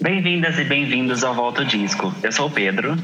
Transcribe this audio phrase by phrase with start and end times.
[0.00, 2.14] Bem-vindas e bem-vindos ao Volta Disco.
[2.22, 2.96] Eu sou o Pedro.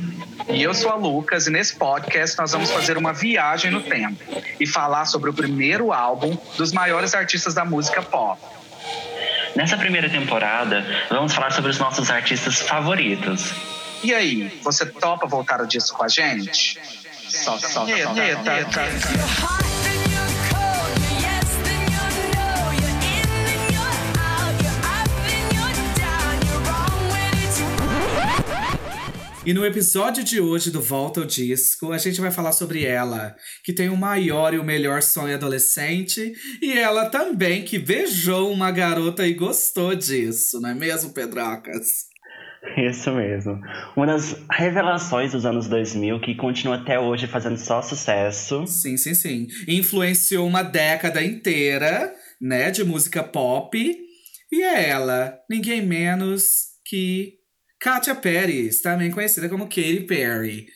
[0.49, 4.23] E eu sou a Lucas, e nesse podcast nós vamos fazer uma viagem no tempo
[4.61, 8.41] e falar sobre o primeiro álbum dos maiores artistas da música pop.
[9.57, 13.53] Nessa primeira temporada, vamos falar sobre os nossos artistas favoritos.
[14.05, 16.79] E aí, você topa voltar o disco com a gente?
[17.29, 19.54] Solta, solta, solta.
[29.47, 33.37] E no episódio de hoje do Volta ao Disco, a gente vai falar sobre ela,
[33.63, 38.71] que tem o maior e o melhor sonho adolescente, e ela também que beijou uma
[38.71, 42.07] garota e gostou disso, não é mesmo, Pedrocas?
[42.79, 43.61] Isso mesmo.
[43.95, 48.67] Uma das revelações dos anos 2000 que continua até hoje fazendo só sucesso.
[48.67, 49.47] Sim, sim, sim.
[49.69, 53.79] Influenciou uma década inteira, né, de música pop.
[54.51, 57.44] E é ela, ninguém menos que
[57.85, 60.69] Katia Perry, também conhecida como Katy Perry,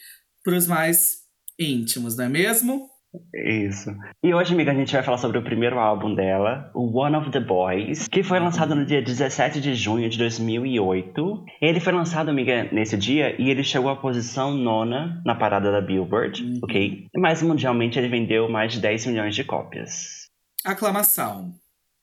[0.45, 1.21] para os mais
[1.59, 2.87] íntimos, não é mesmo?
[3.35, 3.91] Isso.
[4.23, 7.31] E hoje, amiga, a gente vai falar sobre o primeiro álbum dela, o One of
[7.31, 11.45] the Boys, que foi lançado no dia 17 de junho de 2008.
[11.63, 15.81] Ele foi lançado, amiga, nesse dia e ele chegou à posição nona na parada da
[15.81, 16.61] Billboard, uhum.
[16.63, 17.07] ok?
[17.17, 20.29] Mas mundialmente ele vendeu mais de 10 milhões de cópias.
[20.63, 21.55] Aclamação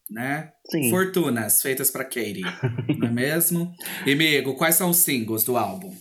[0.10, 0.52] né?
[0.70, 0.90] Sim.
[0.90, 2.44] Fortunas feitas para Katie,
[3.00, 3.74] não é mesmo?
[4.06, 5.94] E amigo, quais são os singles do álbum?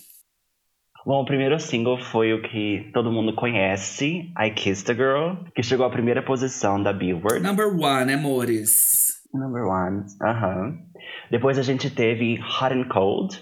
[1.06, 5.62] Bom, o primeiro single foi o que todo mundo conhece, I Kissed a Girl, que
[5.62, 7.42] chegou à primeira posição da Billboard.
[7.42, 9.22] Number one, amores.
[9.34, 10.68] Number one, aham.
[10.68, 10.94] Uh -huh.
[11.30, 13.36] Depois a gente teve Hot and Cold,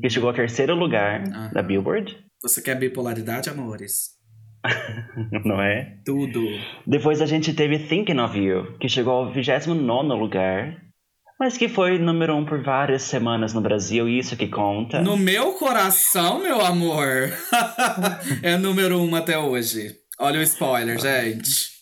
[0.00, 1.52] que chegou ao terceiro lugar uh -huh.
[1.52, 2.16] da Billboard.
[2.42, 4.17] Você quer bipolaridade, amores?
[5.44, 5.98] Não é?
[6.04, 6.40] Tudo.
[6.86, 10.82] Depois a gente teve Thinking of You, que chegou ao 29 lugar.
[11.38, 15.00] Mas que foi número um por várias semanas no Brasil, isso que conta.
[15.00, 17.30] No meu coração, meu amor,
[18.42, 19.94] é número um até hoje.
[20.18, 21.78] Olha o spoiler, gente.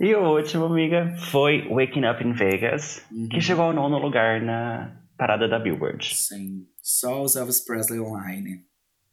[0.00, 3.28] E o último, amiga, foi Waking Up in Vegas, uhum.
[3.28, 6.04] que chegou ao nono lugar na parada da Billboard.
[6.12, 8.64] Sim, só os Elvis Presley online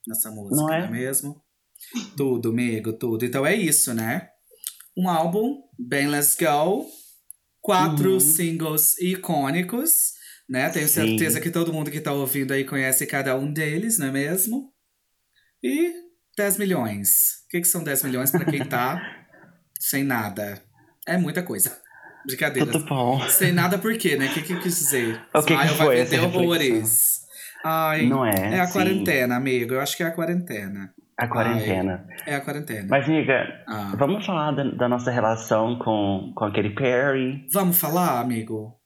[0.07, 1.39] nessa música, não é, não é mesmo?
[2.15, 3.25] Tudo, amigo, tudo.
[3.25, 4.29] Então é isso, né?
[4.97, 6.85] Um álbum bem Let's Go.
[7.61, 8.19] Quatro uhum.
[8.19, 10.13] singles icônicos,
[10.47, 10.69] né?
[10.69, 10.93] Tenho Sim.
[10.93, 14.73] certeza que todo mundo que tá ouvindo aí conhece cada um deles, não é mesmo?
[15.61, 15.93] E
[16.37, 17.43] 10 milhões.
[17.45, 19.01] O que, que são 10 milhões para quem tá
[19.79, 20.61] sem nada?
[21.05, 21.77] É muita coisa.
[22.25, 22.71] Brincadeira.
[22.71, 23.19] Tudo bom.
[23.29, 24.27] Sem nada por quê, né?
[24.27, 25.21] O que, que quis dizer?
[25.33, 27.19] O que, que foi vai vender horrores.
[27.63, 28.55] Ai, não é?
[28.55, 28.73] É a sim.
[28.73, 29.73] quarentena, amigo.
[29.73, 30.93] Eu acho que é a quarentena.
[31.19, 32.07] A quarentena.
[32.25, 32.87] Ai, é a quarentena.
[32.89, 33.93] Mas, amiga, ah.
[33.97, 37.45] vamos falar da, da, nossa relação com, com aquele Perry?
[37.53, 38.79] Vamos falar, amigo?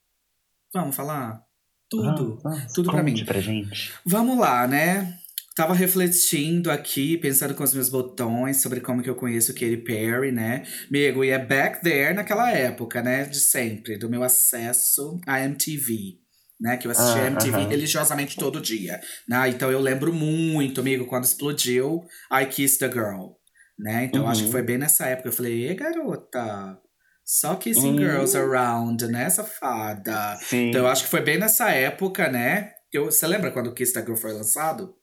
[0.74, 1.44] Vamos falar?
[1.88, 2.40] Tudo.
[2.42, 2.74] Vamos, vamos.
[2.74, 3.24] Tudo pra mim.
[3.24, 3.94] pra gente.
[4.04, 5.14] Vamos lá, né?
[5.56, 9.78] Tava refletindo aqui, pensando com os meus botões sobre como que eu conheço o Katy
[9.78, 10.64] Perry, né?
[10.90, 13.26] Amigo, e é back there naquela época, né?
[13.26, 16.23] De sempre, do meu acesso à MTV
[16.60, 16.78] né?
[16.78, 17.70] Que eu assistia ah, MTV uh -huh.
[17.70, 19.00] religiosamente todo dia.
[19.28, 19.50] Né?
[19.50, 23.32] Então eu lembro muito, amigo, quando explodiu I Kissed the Girl.
[23.78, 24.06] Né?
[24.06, 24.52] Então acho que uhum.
[24.52, 25.30] foi bem nessa época.
[25.30, 26.78] Eu falei, e garota,
[27.26, 28.38] só Kissing Girls.
[28.38, 30.38] Around, né, safada?
[30.42, 30.70] Sim.
[30.70, 32.72] Então eu acho que foi bem nessa época, né?
[32.92, 34.94] Eu, você lembra quando Kiss the Girl foi lançado?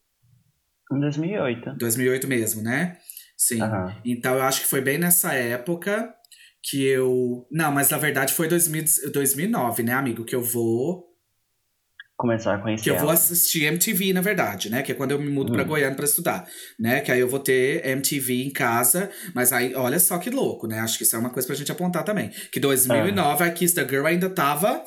[0.92, 1.76] Em 2008.
[1.76, 2.98] 2008 mesmo, né?
[3.36, 3.58] Sim.
[4.04, 6.14] Então eu acho que foi bem nessa época
[6.62, 7.46] que eu.
[7.50, 10.24] Não, mas na verdade foi 2000, 2009, né, amigo?
[10.24, 11.09] Que eu vou
[12.20, 12.84] começar a conhecer.
[12.84, 13.04] Que eu ela.
[13.04, 14.82] vou assistir MTV, na verdade, né?
[14.82, 15.54] Que é quando eu me mudo hum.
[15.54, 16.46] pra Goiânia pra estudar,
[16.78, 17.00] né?
[17.00, 19.10] Que aí eu vou ter MTV em casa.
[19.34, 20.80] Mas aí, olha só que louco, né?
[20.80, 22.30] Acho que isso é uma coisa pra gente apontar também.
[22.52, 23.46] Que 2009 ah.
[23.46, 24.82] a Kiss the Girl ainda tava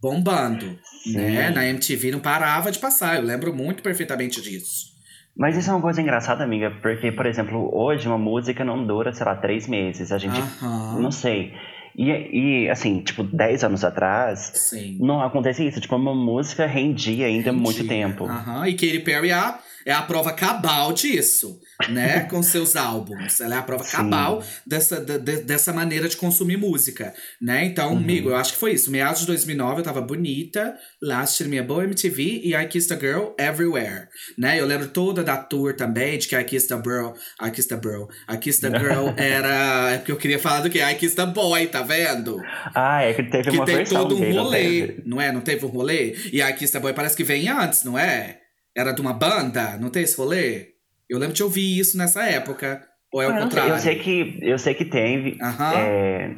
[0.00, 1.16] bombando, Sim.
[1.16, 1.50] né?
[1.50, 3.16] Na MTV não parava de passar.
[3.16, 4.96] Eu lembro muito perfeitamente disso.
[5.36, 9.12] Mas isso é uma coisa engraçada, amiga, porque, por exemplo, hoje uma música não dura,
[9.12, 10.10] sei lá, três meses.
[10.10, 10.40] A gente.
[10.62, 11.52] Não sei.
[11.96, 14.98] E, e, assim, tipo, 10 anos atrás, Sim.
[15.00, 15.80] não acontecia isso.
[15.80, 17.62] Tipo, uma música rendia ainda rendia.
[17.62, 18.24] muito tempo.
[18.24, 18.66] Uhum.
[18.66, 22.20] E Katy Perry a, é a prova cabal disso, né?
[22.28, 23.40] Com seus álbuns.
[23.40, 23.96] Ela é a prova Sim.
[23.96, 27.64] cabal dessa, de, dessa maneira de consumir música, né?
[27.64, 27.98] Então, uhum.
[27.98, 28.90] amigo, eu acho que foi isso.
[28.90, 32.98] Meados de 2009, eu tava bonita, lá assistindo minha boa MTV e I Kissed a
[32.98, 34.60] Girl Everywhere, né?
[34.60, 37.80] Eu lembro toda da tour também, de que I Kissed a Girl, I Kissed a
[37.80, 39.92] Girl, I Kissed a Girl era...
[39.92, 40.82] É porque eu queria falar do que?
[40.82, 42.40] I Kissed a Boy, tá vendo?
[42.74, 45.30] Ah, é que teve que uma tem versão todo um dele, rolê, não é?
[45.30, 46.16] Não teve um rolê?
[46.32, 48.45] E a Kiss Boy parece que vem antes, não é?
[48.76, 50.68] Era de uma banda, não tem esse rolê?
[51.08, 52.82] Eu lembro de ouvir isso nessa época.
[53.12, 53.72] Ou é o ah, contrário?
[53.72, 55.38] Eu sei que, eu sei que tem.
[55.74, 56.34] É,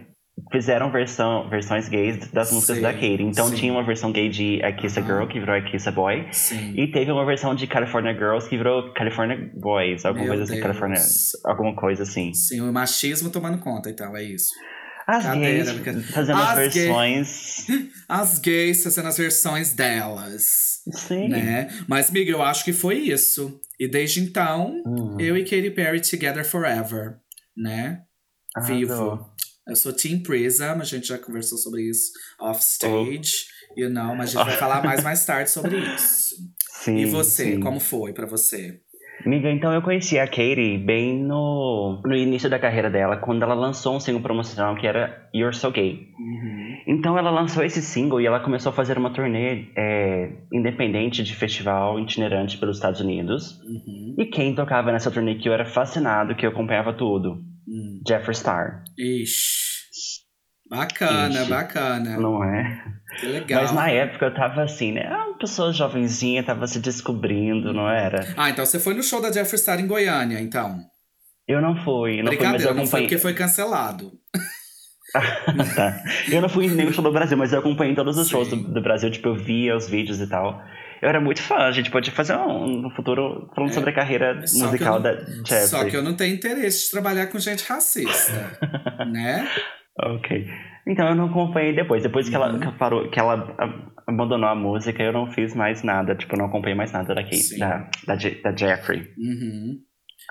[0.52, 3.23] fizeram versão, versões gays das músicas Sim, da Katy.
[3.23, 3.56] Então sim.
[3.56, 5.20] tinha uma versão gay de I Kiss a Aham.
[5.20, 6.29] Girl, que virou I Kiss a Boy.
[6.31, 6.75] Sim.
[6.76, 10.52] E teve uma versão de California Girls que virou California Boys, alguma Meu coisa assim,
[10.61, 10.62] Deus.
[10.62, 11.00] California,
[11.44, 12.32] alguma coisa assim.
[12.35, 14.50] Sim, o machismo tomando conta, então, é isso.
[15.06, 17.67] As Cadeira, gays fazendo as As gays- versões.
[18.08, 21.29] As gays fazendo as versões delas, Sim.
[21.29, 21.69] né?
[21.87, 23.61] Mas, amiga, eu acho que foi isso.
[23.79, 27.17] E desde então, Hum, eu e Katy Perry together forever,
[27.56, 28.02] né?
[28.55, 28.76] arrasou.
[28.76, 29.31] Vivo.
[29.67, 33.46] Eu sou Team Prism, a gente já conversou sobre isso off stage,
[33.76, 36.35] you know, mas a gente vai falar mais mais tarde sobre isso.
[36.82, 37.61] Sim, e você, sim.
[37.61, 38.81] como foi pra você?
[39.28, 43.52] Amiga, então eu conheci a Katy bem no, no início da carreira dela, quando ela
[43.52, 46.08] lançou um single promocional que era You're So Gay.
[46.19, 46.78] Uhum.
[46.86, 51.36] Então ela lançou esse single e ela começou a fazer uma turnê é, independente de
[51.36, 53.60] festival itinerante pelos Estados Unidos.
[53.64, 54.14] Uhum.
[54.16, 57.34] E quem tocava nessa turnê que eu era fascinado, que eu acompanhava tudo?
[57.69, 58.00] Hum.
[58.08, 59.77] Jeffree Star, Ixi.
[60.70, 61.50] Bacana, Ixi.
[61.50, 62.16] bacana.
[62.18, 62.84] não é?
[63.20, 63.62] Que legal.
[63.62, 65.08] Mas na época eu tava assim, né?
[65.08, 68.34] Uma pessoa jovenzinha, tava se descobrindo, não era?
[68.36, 70.78] Ah, então você foi no show da Jeffree Star em Goiânia, então.
[71.46, 73.06] Eu não fui, não fui, mas eu não foi acompanhei.
[73.08, 74.12] porque foi cancelado.
[75.74, 76.02] tá.
[76.30, 78.32] Eu não fui em nenhum show do Brasil, mas eu acompanhei todos os Sim.
[78.32, 80.62] shows do, do Brasil, tipo, eu via os vídeos e tal.
[81.00, 83.94] Eu era muito fã, a gente pode fazer um, no futuro falando É, sobre a
[83.94, 85.12] carreira musical não- da
[85.46, 85.66] Jeffrey.
[85.68, 88.58] Só que eu não tenho interesse de trabalhar com gente racista,
[89.10, 89.48] né?
[90.02, 90.46] Ok.
[90.86, 92.02] Então eu não acompanhei depois.
[92.02, 92.60] Depois que ela Uhum.
[92.60, 93.54] que parou, que ela
[94.06, 96.14] abandonou a música, eu não fiz mais nada.
[96.14, 99.08] Tipo, eu não acompanhei mais nada da Kate, da, da, da Jeffrey.
[99.18, 99.78] Uhum.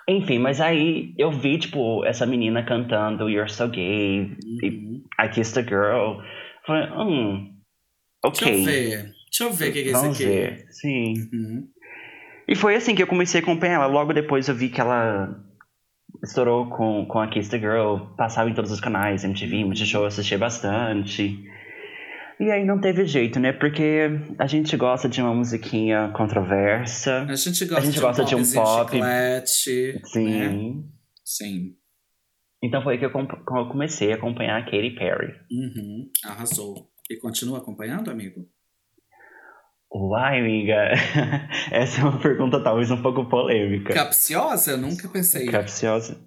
[0.09, 4.31] Enfim, mas aí eu vi, tipo, essa menina cantando You're So Gay,
[4.63, 5.03] uhum.
[5.21, 6.21] I Kissed a Girl.
[6.65, 7.49] Falei, hum,
[8.25, 8.51] ok.
[8.51, 9.13] Deixa eu ver.
[9.29, 10.25] Deixa eu ver o que, é isso aqui.
[10.25, 10.65] ver.
[10.71, 11.13] Sim.
[11.33, 11.67] Uhum.
[12.47, 13.85] E foi assim que eu comecei a acompanhar ela.
[13.87, 15.43] Logo depois eu vi que ela
[16.23, 20.07] estourou com, com a Kiss the Girl, passava em todos os canais, MTV, Multishow, eu
[20.07, 21.43] assistia bastante.
[22.39, 23.51] E aí não teve jeito, né?
[23.51, 27.25] Porque a gente gosta de uma musiquinha controversa.
[27.27, 28.91] A gente gosta, gente de, gosta um de um pop.
[28.91, 30.29] chiclete, Sim.
[30.29, 30.83] né?
[31.25, 31.75] Sim.
[32.63, 35.33] Então foi aí que eu, com- que eu comecei a acompanhar a Katy Perry.
[35.51, 36.09] Uhum.
[36.25, 36.89] Arrasou.
[37.09, 38.45] E continua acompanhando, amigo?
[39.93, 40.91] Uai, amiga.
[41.71, 43.93] Essa é uma pergunta talvez um pouco polêmica.
[43.93, 44.71] Capciosa?
[44.71, 45.45] Eu nunca pensei.
[45.47, 46.17] Capciosa.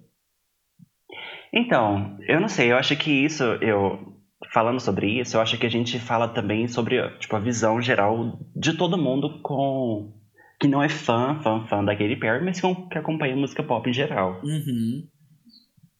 [1.53, 4.15] Então, eu não sei, eu acho que isso, eu
[4.53, 8.39] falando sobre isso, eu acho que a gente fala também sobre, tipo, a visão geral
[8.55, 10.13] de todo mundo com
[10.59, 13.93] que não é fã, fã, fã da Katy Perry, mas que acompanha música pop em
[13.93, 14.39] geral.
[14.43, 15.07] Uhum.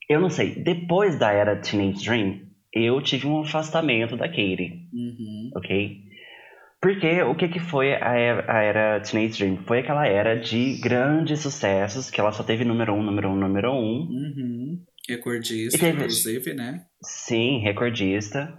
[0.10, 2.42] Eu não sei, depois da era Teenage Dream,
[2.74, 5.52] eu tive um afastamento da Katy, Uhum.
[5.56, 6.04] ok?
[6.82, 9.58] Porque o que que foi a era, a era Teenage Dream?
[9.68, 13.72] Foi aquela era de grandes sucessos, que ela só teve número um, número um, número
[13.72, 14.84] um, Uhum.
[15.08, 16.86] Recordista, teve- inclusive, né?
[17.04, 18.52] Sim, recordista.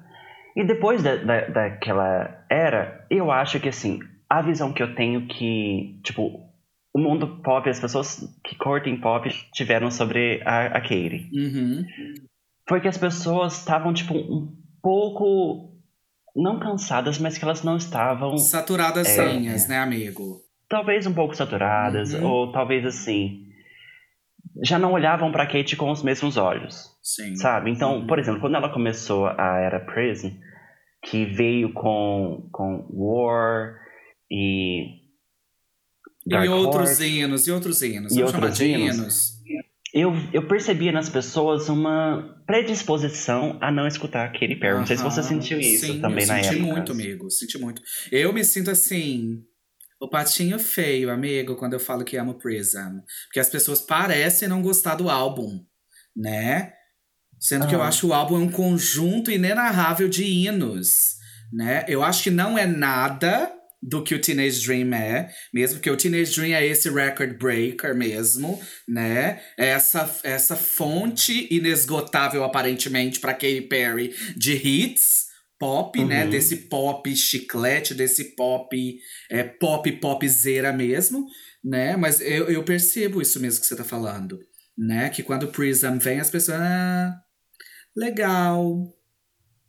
[0.57, 3.99] E depois da, da, daquela era, eu acho que assim,
[4.29, 6.41] a visão que eu tenho que, tipo,
[6.95, 11.31] o mundo pop, as pessoas que curtem pop tiveram sobre a, a Katy.
[11.35, 11.85] Uhum.
[12.69, 14.53] Foi que as pessoas estavam, tipo, um
[14.83, 15.72] pouco.
[16.35, 18.37] Não cansadas, mas que elas não estavam.
[18.39, 19.17] Saturadas É.
[19.69, 20.41] né, amigo?
[20.69, 22.25] Talvez um pouco saturadas, Uhum.
[22.27, 23.47] ou talvez assim.
[24.65, 26.91] Já não olhavam pra Katy com os mesmos olhos.
[27.03, 27.37] Sim.
[27.37, 27.71] Sabe?
[27.71, 28.07] Então, Uhum.
[28.07, 30.33] por exemplo, quando ela começou a era Prison,
[31.05, 33.75] que veio com, com War
[34.31, 35.01] e.
[36.27, 38.13] Dark e outros Horse, hinos, e outros hinos.
[38.13, 38.97] E Vamos chamar outros de hinos?
[38.97, 39.42] hinos.
[39.93, 44.79] Eu, eu percebia nas pessoas uma predisposição a não escutar Katy Perry.
[44.79, 46.73] Não sei se você sentiu isso Sim, também na senti época.
[46.73, 47.31] muito, amigo.
[47.31, 47.83] Senti muito.
[48.11, 49.43] Eu me sinto assim.
[50.01, 53.01] O patinho feio, amigo, quando eu falo que amo Prism.
[53.27, 55.65] Porque as pessoas parecem não gostar do álbum,
[56.17, 56.73] né?
[57.39, 61.17] Sendo que eu acho o álbum um conjunto inenarrável de hinos,
[61.53, 61.85] né?
[61.87, 63.53] Eu acho que não é nada
[63.83, 67.97] do que o Teenage Dream é, mesmo que o Teenage Dream é esse record breaker
[67.97, 69.43] mesmo, né?
[69.59, 76.25] É essa, essa fonte inesgotável aparentemente para Katy Perry de hits pop, né?
[76.25, 76.31] Uhum.
[76.31, 81.27] Desse pop chiclete, desse pop é, pop popzera mesmo,
[81.65, 81.97] né?
[81.97, 84.39] Mas eu, eu percebo isso mesmo que você tá falando,
[84.79, 85.09] né?
[85.09, 86.59] Que quando o Prism vem, as pessoas.
[86.61, 87.17] Ah,
[87.97, 88.93] legal,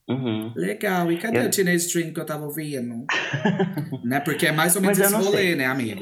[0.07, 0.51] Uhum.
[0.55, 1.12] legal.
[1.12, 3.05] E cadê Eu- o Teenage Dream que eu tava ouvindo?
[4.03, 4.19] né?
[4.19, 5.55] Porque é mais ou menos esse rolê, sei.
[5.55, 6.01] né, amigo?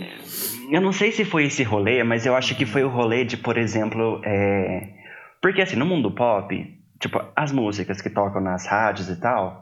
[0.71, 3.37] Eu não sei se foi esse rolê, mas eu acho que foi o rolê de,
[3.37, 4.93] por exemplo, é...
[5.41, 6.55] porque assim, no mundo pop,
[6.99, 9.61] tipo, as músicas que tocam nas rádios e tal,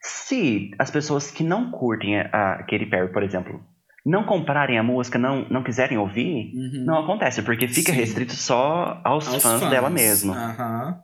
[0.00, 3.60] se as pessoas que não curtem a Katy Perry, por exemplo,
[4.04, 6.84] não comprarem a música, não, não quiserem ouvir, Uhum.
[6.84, 7.98] não acontece, porque fica Sim.
[7.98, 10.32] restrito só aos, Aos fãs, dela mesmo.
[10.34, 10.98] Aham.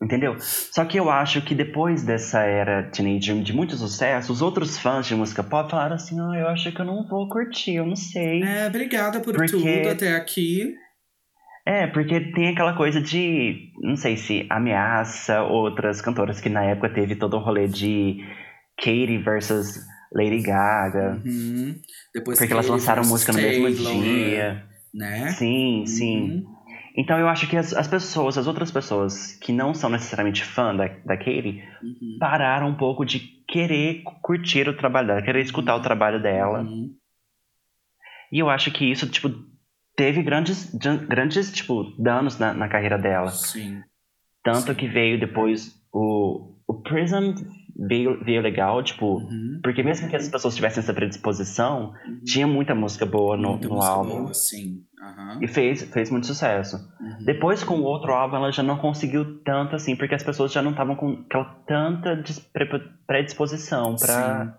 [0.00, 0.36] Entendeu?
[0.38, 5.06] Só que eu acho que depois dessa era teenager de muito sucesso, os outros fãs
[5.06, 7.96] de música pop falaram assim: ah, eu acho que eu não vou curtir, eu não
[7.96, 8.42] sei.
[8.44, 10.74] É, obrigada por Porque- tudo até aqui.
[11.66, 16.88] É, porque tem aquela coisa de, não sei se ameaça outras cantoras que na época
[16.88, 18.24] teve todo o rolê de
[18.78, 19.80] Katy versus
[20.14, 21.20] Lady Gaga.
[21.24, 21.74] Uhum.
[22.14, 24.64] Depois Porque elas lançaram música no mesmo Taylor, dia.
[24.94, 25.28] Né?
[25.32, 26.20] Sim, sim.
[26.30, 26.57] Uhum.
[27.00, 30.74] Então eu acho que as, as pessoas, as outras pessoas que não são necessariamente fã
[30.74, 32.16] da, da Katy, Uhum.
[32.18, 36.62] pararam um pouco de querer curtir o trabalho dela, querer escutar o trabalho dela.
[36.62, 36.92] Uhum.
[38.32, 39.30] E eu acho que isso, tipo,
[39.96, 40.74] teve grandes,
[41.08, 43.28] grandes tipo, danos na, na carreira dela.
[43.28, 43.80] Sim.
[44.42, 47.32] Tanto que veio depois o, o Prism
[47.78, 49.60] veio, veio legal, tipo, Uhum.
[49.62, 52.20] porque mesmo que as pessoas tivessem essa predisposição, Uhum.
[52.24, 54.22] tinha muita música boa no, Muita no música álbum.
[54.22, 54.82] boa, sim.
[55.00, 55.38] Aham.
[55.40, 56.76] E fez, fez muito sucesso.
[57.00, 57.24] Uhum.
[57.24, 60.60] Depois, com o outro álbum, ela já não conseguiu tanto assim, porque as pessoas já
[60.60, 62.20] não estavam com aquela tanta
[63.06, 64.54] predisposição pra,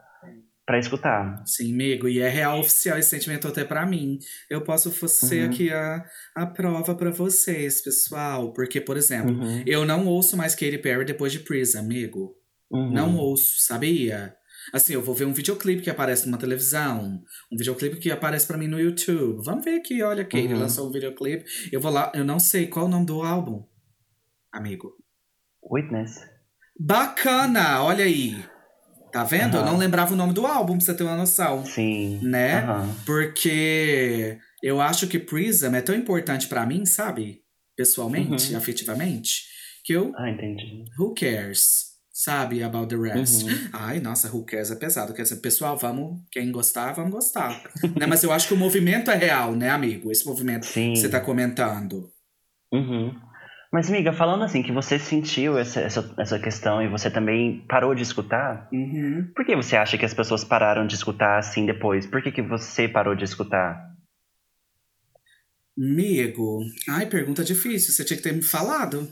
[0.65, 1.43] pra escutar.
[1.45, 4.17] Sim, amigo, e é real oficial esse sentimento até pra mim.
[4.49, 5.49] Eu posso ser Uhum.
[5.49, 6.03] aqui a,
[6.35, 8.53] a prova pra vocês, pessoal.
[8.53, 12.35] Porque, por exemplo, Uhum, eu não ouço mais Katy Perry depois de Prism, amigo.
[12.71, 12.91] Uhum.
[12.93, 14.35] Não ouço, sabia?
[14.73, 18.57] Assim, eu vou ver um videoclipe que aparece numa televisão, um videoclipe que aparece pra
[18.57, 19.43] mim no YouTube.
[19.43, 20.59] Vamos ver aqui, olha, Katy Uhum.
[20.59, 21.45] lançou um videoclipe.
[21.71, 23.63] Eu vou lá, eu não sei qual o nome do álbum,
[24.51, 24.91] amigo.
[25.71, 26.15] Witness.
[26.79, 28.43] Bacana, olha aí.
[29.11, 29.55] Tá vendo?
[29.57, 29.71] Eu Aham.
[29.71, 31.65] não lembrava o nome do álbum, pra você ter uma noção.
[31.65, 32.19] Sim.
[32.21, 32.59] Né?
[32.59, 32.95] Aham.
[33.05, 37.41] Porque eu acho que Prism é tão importante pra mim, sabe?
[37.75, 38.57] Pessoalmente, Uhum.
[38.57, 39.43] afetivamente,
[39.83, 40.11] que eu.
[40.15, 40.83] Ah, entendi.
[40.99, 41.88] Who cares?
[42.19, 42.61] Sabe?
[42.61, 43.43] About the rest.
[43.43, 43.69] Uhum.
[43.71, 45.13] Ai, nossa, who cares é pesado.
[45.13, 46.21] Quer dizer, pessoal, vamos.
[46.29, 47.63] Quem gostar, vamos gostar.
[47.97, 48.05] né?
[48.05, 50.11] Mas eu acho que o movimento é real, né, amigo?
[50.11, 50.91] Esse movimento Sim.
[50.91, 52.11] que você tá comentando.
[52.73, 53.17] Uhum.
[53.71, 57.95] Mas, amiga, falando assim, que você sentiu essa, essa, essa questão e você também parou
[57.95, 59.31] de escutar, Uhum.
[59.33, 62.05] por que você acha que as pessoas pararam de escutar assim depois?
[62.05, 63.79] Por que, que você parou de escutar?
[65.77, 66.59] Amigo,
[66.89, 67.93] ai, pergunta difícil.
[67.93, 69.07] Você tinha que ter me falado.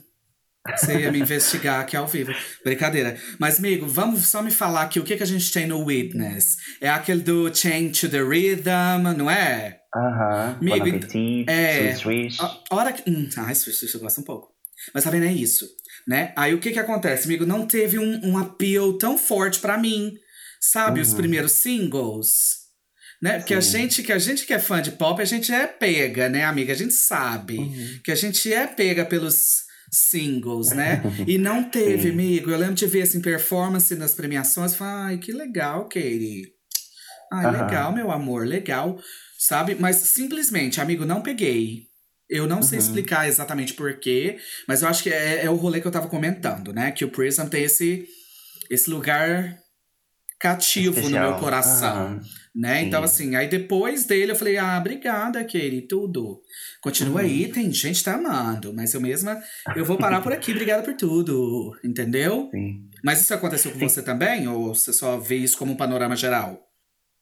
[0.76, 2.34] Você ia me investigar aqui ao vivo.
[2.64, 3.18] Brincadeira.
[3.40, 6.58] Mas, amigo, vamos só me falar aqui o que, que a gente tem no Witness.
[6.82, 9.80] É aquele do Change to the Rhythm, não é?
[9.96, 10.58] Aham.
[10.62, 12.38] Amigo, Bon ent- appetit, é, swish.
[12.42, 13.10] A hora que.
[13.10, 14.50] Hum, ai, Swish, Swish, eu gosto um pouco.
[14.94, 15.26] Mas tá vendo?
[15.26, 15.68] É isso.
[16.08, 16.32] Né?
[16.38, 17.46] Aí o que que acontece, amigo?
[17.46, 20.14] Não teve um, um appeal tão forte pra mim.
[20.60, 21.00] Sabe?
[21.02, 21.18] Os Uhum.
[21.18, 22.58] primeiros singles.
[23.22, 23.40] Né?
[23.40, 26.30] Porque a gente, que a gente que é fã de pop, a gente é pega,
[26.30, 26.72] né, amiga?
[26.74, 28.00] A gente sabe Uhum.
[28.04, 31.02] que a gente é pega pelos singles, né?
[31.28, 32.50] E não teve, amigo.
[32.52, 34.76] Eu lembro de ver assim, performance nas premiações.
[34.76, 36.52] Falei, ai, que legal, Katie.
[37.32, 39.00] Ai, legal, meu amor, legal.
[39.38, 39.76] Sabe?
[39.76, 41.88] Mas simplesmente, amigo, não peguei.
[42.30, 42.86] Eu não sei Uhum.
[42.86, 46.74] explicar exatamente porquê, mas eu acho que é, é o rolê que eu tava comentando,
[46.74, 46.92] né?
[46.92, 48.06] Que o Prism tem esse,
[48.70, 49.58] esse lugar
[50.40, 51.32] cativo no Especial.
[51.32, 52.22] meu coração Aham.
[52.58, 52.82] Né?
[52.82, 56.42] Então, assim, aí depois dele eu falei, ah, obrigada, Katie, tudo.
[56.82, 57.28] Continua Uhum.
[57.28, 59.38] aí, tem gente tá amando, mas eu mesma,
[59.76, 62.50] eu vou parar por aqui, obrigada por tudo, entendeu?
[62.52, 62.90] Sim.
[63.04, 63.88] Mas isso aconteceu com Sim.
[63.88, 66.64] você também, ou você só vê isso como um panorama geral?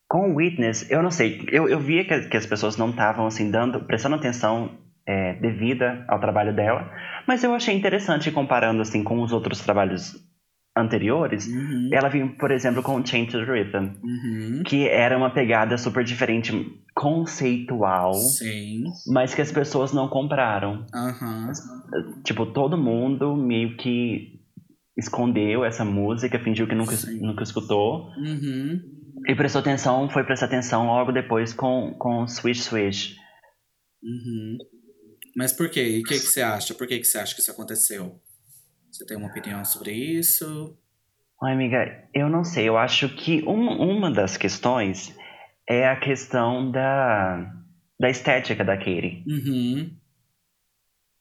[0.07, 1.43] Com o Witness, eu não sei.
[1.51, 6.05] Eu, eu via que, que as pessoas não estavam assim dando, prestando atenção é, devida
[6.07, 6.89] ao trabalho dela,
[7.27, 10.13] mas eu achei interessante comparando assim com os outros trabalhos
[10.77, 11.48] anteriores.
[11.48, 16.03] Uhum, Ela vinha, por exemplo, com Change the Rhythm, uhum, que era uma pegada super
[16.03, 16.51] diferente,
[16.94, 20.86] conceitual, sim, mas que as pessoas não compraram.
[20.94, 21.51] aham,
[22.24, 24.39] Tipo, todo mundo meio que
[24.98, 27.20] escondeu essa música, fingiu que nunca, Sim.
[27.22, 28.10] nunca escutou.
[28.17, 28.82] uhum.
[29.27, 33.15] E prestou atenção, foi prestar atenção logo depois com, com Swish Swish.
[34.03, 34.58] Uhum.
[35.36, 35.98] Mas por quê?
[35.98, 36.74] E o que, que você acha?
[36.74, 38.20] Por que, que você acha que isso aconteceu?
[38.95, 40.77] Você tem uma opinião sobre isso?
[41.43, 42.69] Ai, amiga, eu não sei.
[42.69, 45.13] Eu acho que uma, uma das questões
[45.67, 47.53] é a questão da,
[47.99, 49.21] da estética da Katie.
[49.27, 49.91] Uhum.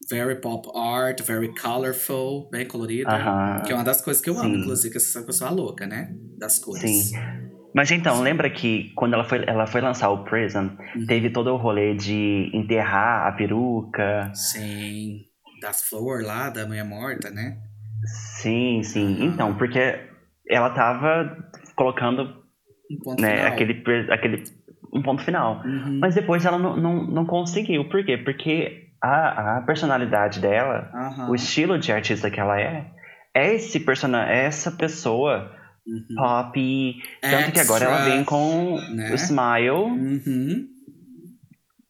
[0.08, 3.10] Very pop art, very colorful, bem colorida.
[3.66, 4.60] Que é uma das coisas que eu amo, Sim.
[4.60, 6.14] inclusive, que você sabe que eu sou a louca, né?
[6.38, 7.10] Das cores.
[7.10, 7.16] Sim.
[7.74, 11.06] Mas então, lembra que quando ela foi, ela foi lançar o Prism, Uhum.
[11.08, 14.30] teve todo o rolê de enterrar a peruca.
[14.32, 15.24] Sim.
[15.64, 17.56] Das flores lá, da mulher morta, né?
[18.42, 19.24] Sim, sim.
[19.24, 19.98] Então, porque
[20.46, 21.38] ela tava
[21.74, 22.44] colocando
[22.90, 23.52] Um ponto né, final.
[23.52, 24.44] aquele, aquele
[24.92, 25.62] um ponto final.
[25.64, 25.98] Uhum.
[26.00, 27.88] Mas depois ela não, não, não conseguiu.
[27.88, 28.18] Por quê?
[28.18, 31.30] Porque a, a personalidade dela, Aham.
[31.30, 32.90] o estilo de artista que ela é,
[33.34, 35.50] é esse persona, é essa pessoa
[35.86, 36.14] Uhum.
[36.16, 37.02] pop.
[37.20, 39.10] Tanto que agora ela Extra, vem com né?
[39.10, 40.66] o Smile, Uhum.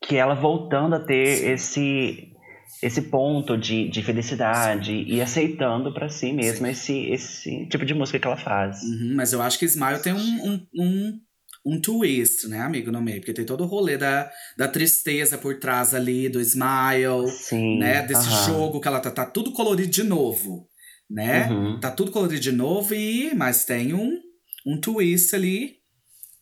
[0.03, 2.34] que ela voltando a ter esse
[2.83, 8.19] esse ponto de, de felicidade e aceitando pra si mesma esse, esse tipo de música
[8.19, 8.83] que ela faz.
[8.83, 11.21] Uhum, mas eu acho que Smile tem um, um, um,
[11.65, 13.21] um twist, né, amigo, no meio.
[13.21, 17.79] Porque tem todo o rolê da, da tristeza por trás ali, do Smile, Sim.
[17.79, 18.03] né?
[18.03, 18.47] Desse aham.
[18.47, 20.69] jogo que ela tá, tá tudo colorido de novo,
[21.09, 21.49] né?
[21.51, 21.81] Uhum.
[21.81, 24.21] Tá tudo colorido de novo, e mas tem um,
[24.67, 25.77] um twist ali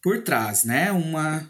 [0.02, 0.90] por trás, né?
[0.90, 1.48] Uma,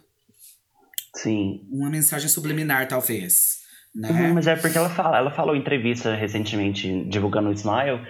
[1.16, 1.66] Sim.
[1.70, 3.62] uma mensagem subliminar, talvez.
[3.94, 4.08] Né?
[4.11, 8.00] Uhum, mas é porque ela fala, ela falou em entrevista recentemente, divulgando o Smile,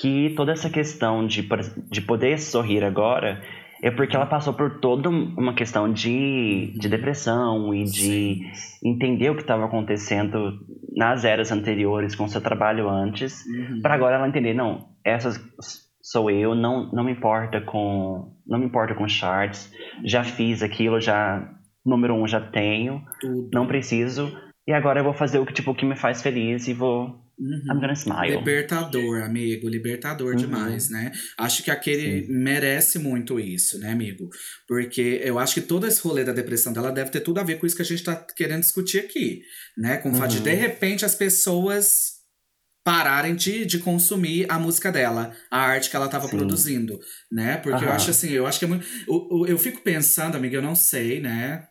[0.00, 1.48] que toda essa questão de,
[1.90, 3.40] de poder sorrir agora
[3.82, 8.42] é porque ela passou por toda um- uma questão de, de depressão e de
[8.84, 10.58] entender o que estava acontecendo
[10.96, 13.80] nas eras anteriores com seu trabalho antes, Uhum.
[13.82, 15.30] para agora ela entender, não, essa
[16.02, 19.72] sou eu, não, não me importa com não me importa com charts,
[20.04, 21.48] já fiz aquilo, já
[21.84, 23.48] número um já tenho, Tudo.
[23.52, 24.30] não preciso.
[24.66, 27.22] E agora eu vou fazer o que, tipo, que me faz feliz e vou.
[27.38, 27.62] Uhum.
[27.70, 28.36] I'm gonna smile.
[28.36, 30.36] Libertador, amigo, libertador Uhum.
[30.36, 31.10] demais, né?
[31.36, 34.28] Acho que aquele merece muito isso, né, amigo?
[34.68, 37.58] Porque eu acho que todo esse rolê da depressão dela deve ter tudo a ver
[37.58, 39.42] com isso que a gente tá querendo discutir aqui,
[39.76, 39.96] né?
[39.98, 40.44] Com o fato de, Uhum.
[40.44, 42.14] de repente, as pessoas
[42.84, 46.36] pararem de, de consumir a música dela, a arte que ela tava Sim.
[46.36, 47.00] produzindo,
[47.32, 47.56] né?
[47.56, 48.86] Porque eu acho assim, eu acho que é muito.
[49.08, 51.66] Eu, eu- eu fico pensando, amiga, eu não sei, né?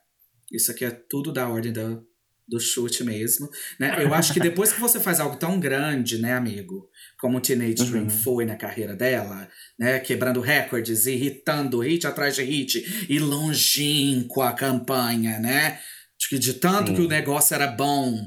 [0.51, 1.99] Isso aqui é tudo da ordem da,
[2.47, 4.03] do chute mesmo, né?
[4.03, 7.85] Eu acho que depois que você faz algo tão grande, né, amigo, como o Teenage
[7.89, 8.09] Dream Uhum.
[8.09, 9.47] foi na carreira dela,
[9.79, 15.79] né, quebrando recordes, irritando hit atrás de hit, e longínquo a campanha, né?
[16.19, 16.95] De, que- de tanto Sim.
[16.95, 18.17] que o negócio era bom,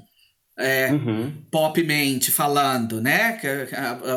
[0.58, 1.44] é, Uhum.
[1.50, 3.38] popmente falando, né?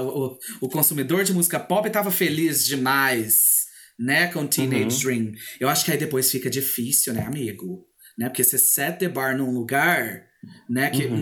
[0.01, 3.65] O, o consumidor de música pop estava feliz demais,
[3.99, 4.27] né?
[4.27, 5.33] Com Teenage Dream.
[5.59, 7.85] Eu acho que aí depois fica difícil, né, amigo?
[8.19, 8.27] Né?
[8.29, 10.25] Porque você set the bar num lugar,
[10.69, 10.89] né?
[10.89, 11.15] Que Uhum.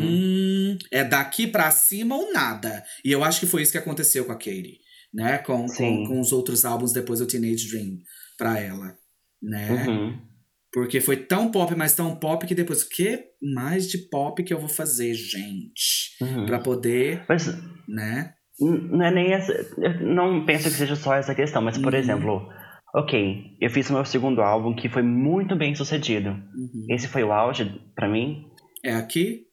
[0.74, 2.84] hum, é daqui pra cima ou nada.
[3.06, 4.80] E eu acho que foi isso que aconteceu com a Katie,
[5.14, 5.38] né?
[5.38, 8.00] Com, com, com os outros álbuns depois do Teenage Dream
[8.38, 8.96] pra ela,
[9.42, 9.70] né?
[9.88, 10.20] Uhum.
[10.74, 14.54] Porque foi tão pop, mas tão pop que depois, o que mais de pop que
[14.54, 16.18] eu vou fazer, gente?
[16.22, 16.46] Uhum.
[16.48, 17.48] Pra poder, Mas
[17.88, 18.34] né?
[18.60, 19.54] não é nem essa.
[20.02, 22.00] Não penso que seja só essa questão, mas, por Uhum.
[22.00, 22.50] exemplo,
[22.98, 26.30] ok, eu fiz o meu segundo álbum que foi muito bem sucedido.
[26.30, 26.86] Uhum.
[26.90, 28.46] Esse foi o auge pra mim.
[28.84, 29.46] É aqui,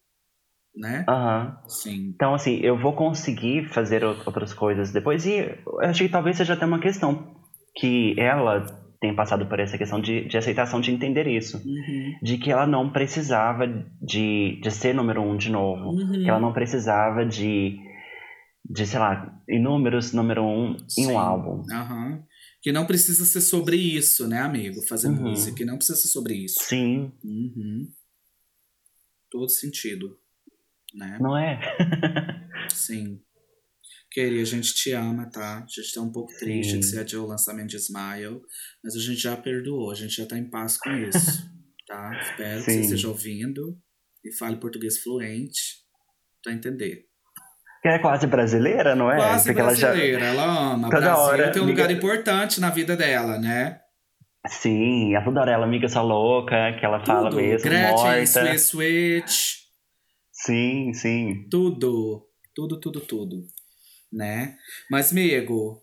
[0.75, 1.05] né?
[1.07, 1.59] Aham.
[1.69, 2.13] Sim.
[2.15, 5.27] Então, assim, eu vou conseguir fazer outras coisas depois.
[5.27, 7.37] E eu acho que talvez seja até uma questão
[7.77, 8.65] que ela
[8.99, 11.59] tem passado por essa questão de, de aceitação, de entender isso.
[11.59, 12.13] Uhum.
[12.23, 13.67] De que ela não precisava
[14.01, 15.91] de, de ser número um de novo.
[15.91, 16.23] Uhum.
[16.23, 17.79] Que ela não precisava de,
[18.65, 21.13] de sei lá, inúmeros número um em Sim.
[21.13, 21.63] um álbum.
[21.71, 22.23] Aham.
[22.65, 24.81] Que não precisa ser sobre isso, né, amigo?
[24.89, 25.17] Fazer Uhum.
[25.33, 25.55] música.
[25.55, 26.57] Que não precisa ser sobre isso.
[26.63, 27.93] Sim, Uhum.
[29.31, 30.19] Todo sentido.
[30.95, 31.19] Né?
[31.21, 31.61] não é?
[32.75, 33.21] Sim.
[34.11, 35.59] Queria, a gente te ama, tá?
[35.59, 36.81] A gente tá um pouco triste Sim.
[36.81, 38.41] que você adiou o lançamento de Smile,
[38.83, 41.43] mas a gente já perdoou, a gente já tá em paz com isso,
[41.87, 42.19] tá?
[42.23, 42.81] Espero que você Sim.
[42.81, 43.79] esteja ouvindo
[44.25, 45.85] e fale português fluente
[46.43, 47.07] pra entender.
[47.85, 49.17] Que é quase brasileira, não é?
[49.17, 49.89] Quase Porque ela já.
[49.89, 50.43] brasileira, ela
[50.73, 50.89] ama.
[50.89, 53.79] Toda Brasil hora tem um lugar importante na vida dela, né?
[54.49, 57.43] Sim, a toda hora ela amiga essa louca, que ela fala Tudo.
[57.43, 58.25] mesmo, Gretchen, morta.
[58.25, 59.55] Sweet Switch,
[60.33, 61.47] Sim, sim.
[61.51, 62.27] tudo.
[62.55, 63.43] Tudo, tudo, tudo.
[64.11, 64.57] Né?
[64.91, 65.83] Mas, amigo,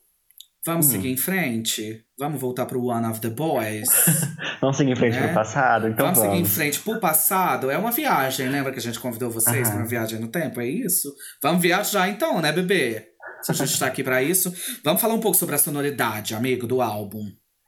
[0.65, 0.91] vamos Hum.
[0.91, 2.03] seguir em frente?
[2.17, 3.89] Vamos voltar pro One of the Boys?
[4.61, 5.25] Vamos seguir em frente Né?
[5.27, 5.87] pro passado?
[5.87, 6.33] Então vamos, vamos.
[6.35, 7.71] seguir em frente pro passado.
[7.71, 9.71] É uma viagem, lembra que a gente convidou vocês Aham.
[9.71, 10.61] para uma viagem no tempo?
[10.61, 11.11] É isso?
[11.41, 13.07] Vamos viajar então, né, bebê?
[13.41, 14.53] Se a gente tá aqui pra isso.
[14.83, 17.23] Vamos falar um pouco sobre a sonoridade, amigo, do álbum.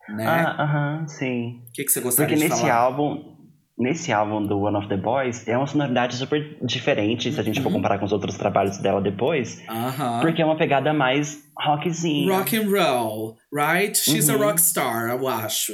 [0.10, 0.24] Né?
[0.28, 1.64] Ah, aham, sim.
[1.68, 2.76] O que, que você gostaria Porque de nesse falar?
[2.76, 3.33] álbum,
[3.78, 7.62] nesse álbum do One of the Boys, é uma sonoridade super diferente se a gente
[7.62, 7.76] for Uhum.
[7.76, 9.62] comparar com os outros trabalhos dela depois.
[9.68, 10.22] Aham.
[10.22, 12.38] Porque é uma pegada mais rockzinha.
[12.38, 13.98] Rock and roll, right?
[13.98, 14.44] She's a Uhum.
[14.48, 15.74] rockstar, eu acho.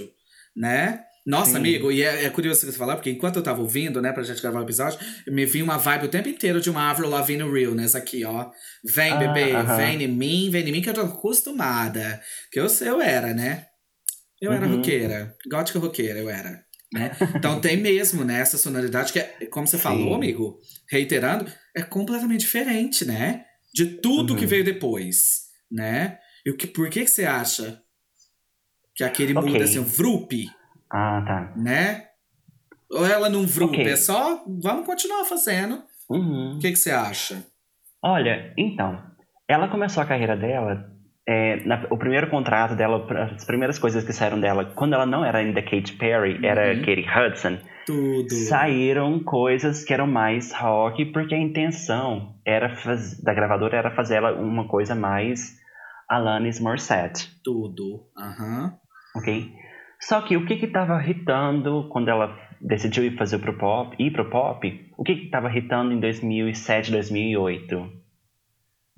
[0.55, 1.03] Né?
[1.25, 1.57] Nossa, Sim.
[1.57, 4.41] amigo, e é, é curioso você falar, porque enquanto eu tava ouvindo, né, pra gente
[4.41, 7.93] gravar o episódio, me vi uma vibe o tempo inteiro de uma Avril Lavigne Realness
[7.93, 8.49] aqui, ó.
[8.83, 9.77] Vem, Ah, bebê, aham.
[9.77, 12.19] vem em mim, vem em mim, que eu tô acostumada.
[12.51, 13.65] Que eu, eu era, né?
[14.41, 14.77] Eu era Uhum.
[14.77, 16.63] roqueira, gótica roqueira, eu era.
[16.93, 17.11] Né?
[17.35, 19.83] Então tem mesmo, né, essa sonoridade que, é, como você Sim.
[19.83, 23.45] falou, amigo, reiterando, é completamente diferente, né?
[23.73, 24.47] De tudo que Uhum.
[24.49, 26.17] veio depois, né?
[26.43, 27.79] E o que, por que que você acha
[28.95, 29.51] que aquele Ok.
[29.51, 30.31] muda assim, vrup,
[30.91, 31.53] Ah, tá.
[31.55, 32.07] né?
[32.91, 33.85] Ou ela não vrup, Ok.
[33.85, 35.83] é só vamos continuar fazendo.
[36.09, 36.55] Uhum.
[36.57, 37.45] O que que você acha?
[38.01, 38.99] Olha, então,
[39.47, 40.91] ela começou a carreira dela
[41.31, 45.23] é, na- o primeiro contrato dela, as primeiras coisas que saíram dela, quando ela não
[45.23, 46.79] era ainda Katy Perry, era Uhum.
[46.79, 48.29] Katie Hudson, Tudo.
[48.31, 54.15] saíram coisas que eram mais rock, porque a intenção era faz- da gravadora era fazer
[54.15, 55.57] ela uma coisa mais
[56.09, 58.01] Alanis Morissette, Tudo.
[58.17, 58.73] Aham.
[59.15, 59.51] ok?
[60.01, 64.11] Só que o que que tava irritando quando ela decidiu ir fazer pro pop, ir
[64.11, 67.98] pro pop, o que que tava irritando em 2007, 2008?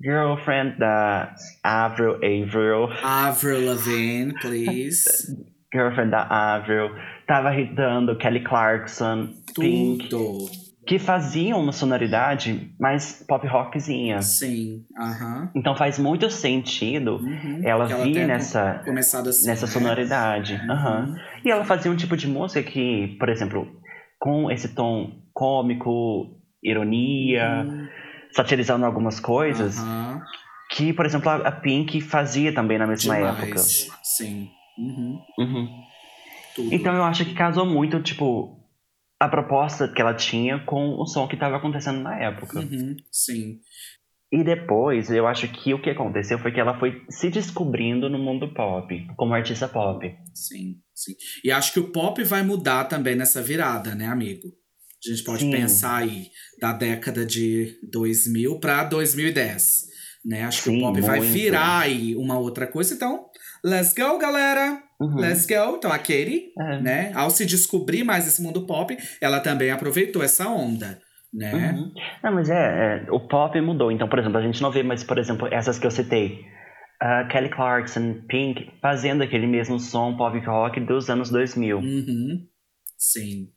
[0.02, 5.04] Girlfriend da Avril Avril, Avril Lavigne, please.
[5.72, 6.90] Girlfriend da Avril,
[7.26, 10.50] tava irritando Kelly Clarkson, Pink, Tudo.
[10.86, 14.20] que faziam uma sonoridade mais pop rockzinha.
[14.20, 14.84] Sim.
[14.98, 15.50] Aham.
[15.54, 17.60] Então faz muito sentido Uhum.
[17.64, 19.46] ela vir nessa, assim.
[19.46, 19.72] nessa né?
[19.72, 20.60] sonoridade.
[20.68, 21.06] Aham.
[21.08, 21.16] Uhum.
[21.44, 23.66] E ela fazia um tipo de música que, por exemplo,
[24.18, 27.88] com esse tom cômico, ironia, Uhum.
[28.32, 30.22] Satirizando algumas coisas, Aham.
[30.70, 33.38] que, por exemplo, a Pink fazia também na mesma Demais.
[33.38, 33.58] época.
[34.02, 34.50] Sim.
[34.78, 35.20] Uhum.
[35.38, 35.82] Uhum.
[36.70, 38.58] Então eu acho que casou muito, tipo,
[39.20, 42.60] a proposta que ela tinha com o som que estava acontecendo na época.
[42.60, 42.96] Uhum.
[43.10, 43.60] Sim.
[44.32, 48.18] E depois, eu acho que o que aconteceu foi que ela foi se descobrindo no
[48.18, 50.10] mundo pop, como artista pop.
[50.34, 51.12] Sim, sim.
[51.44, 54.48] E acho que o pop vai mudar também nessa virada, né, amigo?
[55.06, 55.50] A gente pode Sim.
[55.50, 56.28] pensar aí
[56.60, 59.86] da década de 2000 para 2010,
[60.24, 60.44] né?
[60.44, 62.94] Acho que Sim, o pop vai virar aí uma outra coisa.
[62.94, 63.26] Então,
[63.64, 64.80] let's go, galera!
[65.00, 65.16] Uhum.
[65.16, 65.76] Let's go!
[65.76, 66.80] Então, a Katie, É.
[66.80, 67.12] né?
[67.14, 71.00] Ao se descobrir mais esse mundo pop, ela também aproveitou essa onda,
[71.34, 71.52] né?
[71.72, 71.92] Uhum.
[72.22, 73.90] Não, mas é, é, o pop mudou.
[73.90, 76.38] Então, por exemplo, a gente não vê mais, por exemplo, essas que eu citei.
[77.00, 81.78] a Kelly Clarkson, Pink, fazendo aquele mesmo som pop rock dos anos 2000.
[81.78, 82.46] Uhum.
[82.96, 83.48] Sim.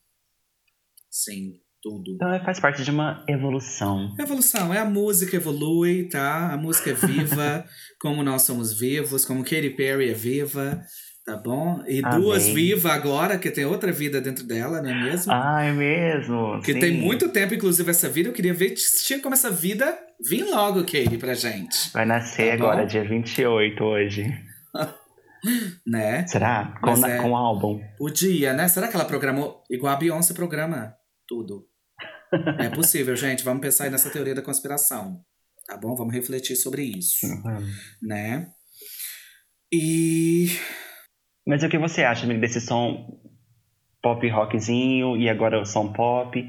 [1.18, 2.12] Sim, tudo.
[2.16, 4.14] Então é, faz parte de uma evolução.
[4.20, 6.52] Evolução, é a música evolui, tá?
[6.52, 7.64] A música é viva,
[8.02, 10.82] como nós somos vivos, como Katy Perry é viva,
[11.26, 11.82] tá bom?
[11.88, 12.20] E Amém.
[12.20, 15.32] duas vivas agora, que tem outra vida dentro dela, não é mesmo?
[15.32, 16.60] Ah, é mesmo?
[16.62, 16.80] que sim.
[16.82, 18.28] tem muito tempo, inclusive, essa vida.
[18.28, 18.74] Eu queria ver
[19.08, 22.70] tinha como essa vida vir logo, Katy, pra gente, Vai nascer Tá bom?
[22.72, 24.26] agora, dia 28 hoje.
[25.88, 26.28] né?
[26.28, 26.78] Será?
[26.82, 27.80] Com, é- com o álbum.
[28.02, 28.68] O dia, né?
[28.68, 30.94] Será que ela programou igual a Beyoncé programa
[31.28, 31.68] tudo?
[32.60, 33.44] É possível, gente.
[33.44, 35.22] Vamos pensar aí nessa teoria da conspiração.
[35.68, 35.96] Tá bom?
[35.96, 37.68] Vamos refletir sobre isso, Uhum.
[38.02, 38.48] né?
[39.72, 40.48] E
[41.48, 43.20] Mas o que você acha, amigo, desse som
[44.02, 46.44] pop rockzinho e agora o som pop?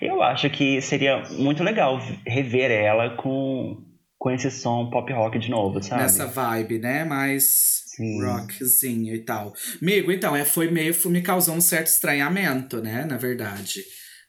[0.00, 3.84] Eu acho que seria muito legal rever ela com,
[4.18, 6.02] com esse som pop rock de novo, sabe?
[6.02, 7.04] nessa vibe, né?
[7.04, 8.24] Mais Sim.
[8.24, 9.52] rockzinho e tal.
[9.82, 10.94] Amigo, então, é, foi meio.
[11.10, 13.04] me causou um certo estranhamento, né?
[13.04, 13.82] Na verdade.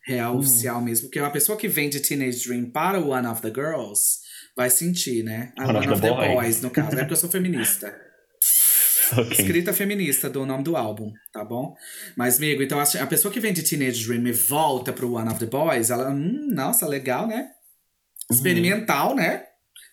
[0.08, 0.40] Real Uhum.
[0.40, 1.08] oficial mesmo.
[1.08, 4.20] Porque uma pessoa que vem de Teenage Dream para o One of the Girls
[4.56, 5.54] vai sentir, né?
[5.58, 6.34] A One One, of of the Boys.
[6.34, 6.96] Boys, no caso.
[6.96, 7.96] É porque eu sou feminista.
[9.14, 9.32] Ok.
[9.32, 11.76] Escrita feminista do nome do álbum, tá bom?
[12.16, 15.38] Mas, amigo, então a pessoa que vem de Teenage Dream e volta pro One of
[15.40, 17.50] the Boys, ela, hum, nossa, legal, né?
[18.30, 18.36] Uhum.
[18.38, 19.44] Experimental, né?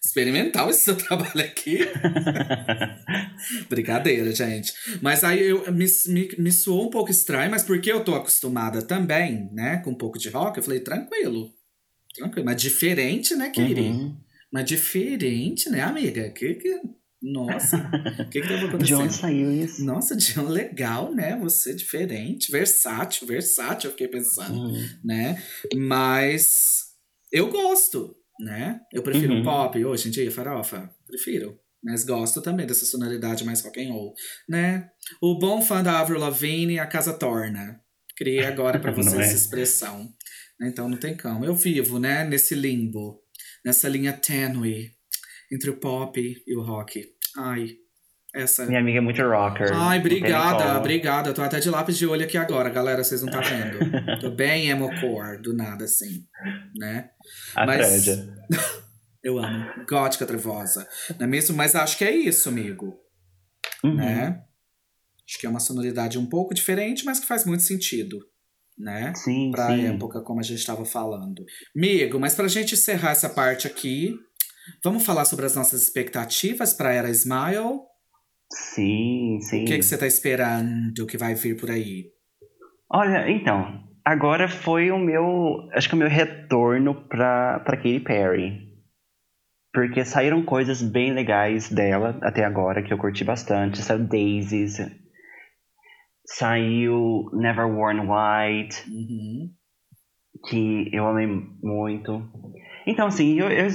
[0.05, 1.79] Experimental esse seu trabalho aqui.
[3.69, 4.73] Brincadeira, gente.
[5.03, 8.83] Mas aí eu, me, me, me soou um pouco estranho, mas porque eu tô acostumada
[8.83, 11.53] também, né, com um pouco de rock, eu falei, tranquilo.
[12.15, 12.47] Tranquilo.
[12.47, 13.75] Mas diferente, né, Katie?
[13.81, 14.17] Uhum.
[14.53, 16.31] Mas diferente, né, amiga?
[16.31, 16.81] Que que.
[17.21, 17.77] Nossa,
[18.21, 19.01] o que que tava acontecendo?
[19.01, 19.85] onde saiu isso?
[19.85, 21.37] Nossa, John, legal, né?
[21.41, 24.89] Você diferente, versátil, versátil, eu fiquei pensando, Uhum.
[25.05, 25.43] né?
[25.75, 26.85] Mas
[27.33, 28.81] eu gosto, né?
[28.93, 29.43] Eu prefiro Uhum.
[29.43, 30.91] pop hoje em dia, farofa.
[31.07, 31.59] Prefiro.
[31.83, 34.13] Mas gosto também dessa sonoridade mais rock and roll,
[34.49, 34.91] né?
[35.21, 37.81] O bom fã da Avril Lavigne, a casa torna.
[38.17, 39.25] Criei agora pra você Não é?
[39.25, 40.13] essa expressão.
[40.61, 41.45] Então não tem como.
[41.45, 42.25] Eu vivo, né?
[42.25, 43.23] Nesse limbo,
[43.65, 44.91] nessa linha tênue
[45.53, 47.09] entre o pop e o rock.
[47.37, 47.77] Ai,
[48.41, 49.71] essa Minha amiga é muito rocker.
[49.73, 51.33] Ai, obrigada, obrigada.
[51.33, 53.03] Tô até de lápis de olho aqui agora, galera.
[53.03, 53.79] Vocês não tá vendo.
[54.21, 56.25] Tô bem emo-core, do nada, assim.
[56.77, 57.11] Né?
[57.55, 58.07] A Mas-.
[59.23, 59.67] Eu amo.
[59.89, 60.87] Gótica trevosa.
[61.19, 61.57] Não é mesmo?
[61.57, 62.95] Mas acho que é isso, amigo.
[63.85, 63.97] Uhum.
[63.97, 64.41] Né?
[65.29, 68.19] Acho que é uma sonoridade um pouco diferente, mas que faz muito sentido.
[68.79, 69.13] Né?
[69.17, 69.87] Sim, Pra sim.
[69.87, 71.45] época, como a gente estava falando.
[71.77, 74.15] Amigo, mas pra gente encerrar essa parte aqui,
[74.85, 77.81] vamos falar sobre as nossas expectativas pra Era Smile?
[78.51, 79.63] Sim, sim.
[79.63, 82.07] O que, que você tá esperando que vai vir por aí?
[82.91, 88.69] Olha, então, agora foi o meu, acho que o meu retorno pra, pra Katy Perry.
[89.73, 93.83] Porque saíram coisas bem legais dela até agora, que eu curti bastante.
[93.83, 94.79] Saiu Daisies,
[96.25, 99.51] saiu Never Worn White, Uhum.
[100.49, 101.27] que eu amei
[101.63, 102.23] muito.
[102.87, 103.69] Então, assim, eu, eu,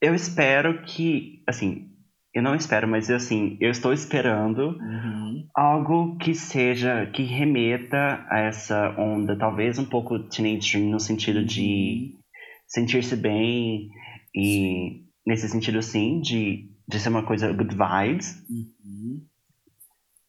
[0.00, 1.87] eu espero que, assim,
[2.34, 5.46] Eu não espero, mas assim, eu estou esperando Uhum.
[5.56, 11.44] algo que seja, que remeta a essa onda, talvez um pouco Teenage Dream no sentido
[11.44, 12.14] de
[12.66, 13.88] sentir-se bem
[14.34, 18.44] e nesse sentido sim, de, de ser uma coisa good vibes.
[18.48, 19.22] Uhum.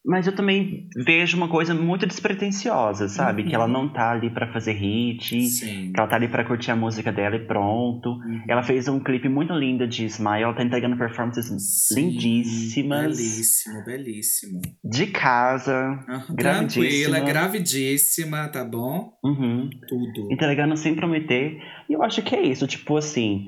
[0.05, 3.43] Mas eu também vejo uma coisa muito despretensiosa, sabe?
[3.43, 3.71] Que ela Uhum.
[3.71, 5.91] não tá ali pra fazer hit, Sim.
[5.91, 8.09] que ela tá ali pra curtir a música dela e pronto.
[8.11, 8.43] Uhum.
[8.47, 11.47] Ela fez um clipe muito lindo de Smile, ela tá entregando performances
[11.87, 13.17] Sim, lindíssimas.
[13.17, 14.61] Belíssimo, belíssimo.
[14.83, 15.75] De casa.
[16.07, 16.33] Aham.
[16.35, 17.15] Gravidíssima.
[17.17, 19.11] Tranquila, gravidíssima, tá bom?
[19.23, 19.69] Uhum.
[19.87, 20.31] Tudo.
[20.31, 21.57] Entregando sem prometer.
[21.89, 23.45] E eu acho que é isso, tipo assim.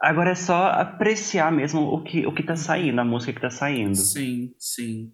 [0.00, 3.50] Agora é só apreciar mesmo o que, o que tá saindo, a música que tá
[3.50, 3.96] saindo.
[3.96, 5.10] Sim, sim.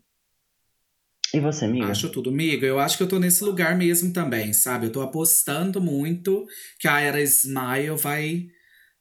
[1.35, 1.87] E você, amiga?
[1.87, 2.31] Acho tudo.
[2.31, 4.87] Amiga, eu acho que eu tô nesse lugar mesmo também, sabe?
[4.87, 6.47] Eu tô apostando muito
[6.81, 8.47] que a era Smile vai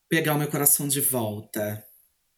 [0.09, 1.83] pegar o meu coração de volta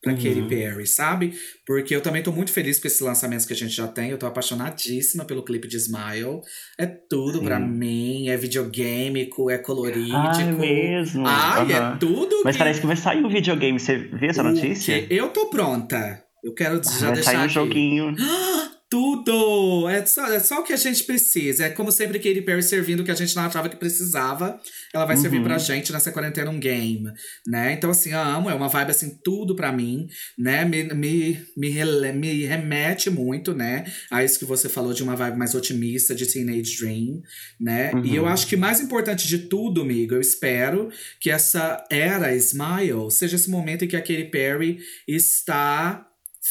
[0.01, 0.17] pra Uhum.
[0.17, 1.33] Katy Perry, sabe?
[1.65, 4.09] Porque eu também tô muito feliz com esses lançamentos que a gente já tem.
[4.11, 6.39] Eu tô apaixonadíssima pelo clipe de Smile.
[6.79, 7.43] É tudo Sim.
[7.45, 8.29] pra mim.
[8.29, 10.15] É videogâmico, é colorídico.
[10.15, 11.23] Ah, é mesmo?
[11.27, 11.95] Ai, Aham.
[11.95, 13.77] é tudo Mas que- parece que vai sair um videogame.
[13.79, 15.01] Você viu essa o notícia?
[15.05, 16.23] que- Eu tô pronta.
[16.43, 17.53] Eu quero já vai deixar sair um aqui.
[17.53, 18.15] joguinho.
[18.89, 19.87] Tudo!
[19.87, 21.65] É só, é só o que a gente precisa.
[21.65, 24.59] É como sempre Katy Perry servindo o que a gente não achava que precisava.
[24.91, 25.43] Ela vai servir Uhum.
[25.43, 27.07] pra gente nessa quarentena um game,
[27.45, 27.73] né?
[27.73, 28.49] Então, assim, eu amo.
[28.49, 30.65] É uma vibe, assim, tudo pra mim, né?
[30.65, 33.85] Me, me, me, rele- me remete muito, né?
[34.09, 37.21] A isso que você falou de uma vibe mais otimista, de Teenage Dream,
[37.59, 37.91] né?
[37.93, 38.03] Uhum.
[38.05, 43.11] E eu acho que mais importante de tudo, amigo, eu espero que essa era Smile
[43.11, 46.07] seja esse momento em que a Katy Perry está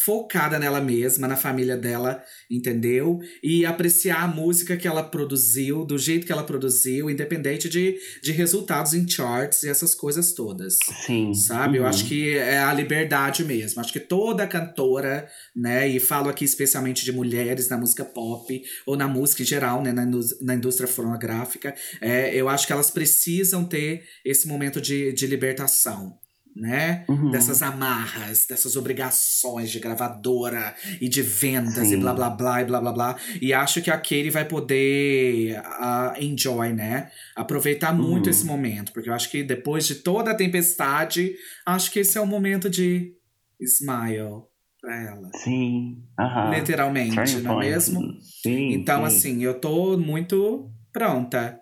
[0.09, 3.19] focada nela mesma, na família dela, entendeu?
[3.43, 8.33] E apreciar a música que ela produziu, do jeito que ela produziu, independente de, de
[8.33, 10.79] resultados em charts e essas coisas todas.
[11.05, 11.35] Sim.
[11.35, 11.77] Sabe?
[11.77, 11.89] Eu Uhum.
[11.91, 13.83] acho que é a liberdade mesmo.
[13.83, 15.87] Acho que toda cantora, né?
[15.87, 19.93] E falo aqui especialmente de mulheres na música pop, ou na música em geral, né?
[19.93, 20.07] Na,
[20.41, 26.17] na indústria fonográfica, é, eu acho que elas precisam ter esse momento de, de libertação.
[26.61, 27.05] Né?
[27.09, 27.31] Uhum.
[27.31, 32.01] Dessas amarras, dessas obrigações de gravadora e de vendas e Sim.
[32.01, 33.17] blá blá blá e blá blá blá.
[33.41, 37.11] E acho que a Katie vai poder ah, enjoy, né?
[37.37, 38.31] Aproveitar muito Uhum.
[38.31, 41.33] esse momento, porque eu acho que depois de toda a tempestade,
[41.65, 43.13] acho que esse é o momento de
[43.61, 44.43] smile
[44.81, 45.31] pra ela.
[45.37, 46.03] Sim.
[46.51, 48.01] Literalmente, Turning não é mesmo?
[48.43, 48.73] Sim.
[48.73, 49.17] Então, sim.
[49.17, 51.59] assim, eu tô muito pronta,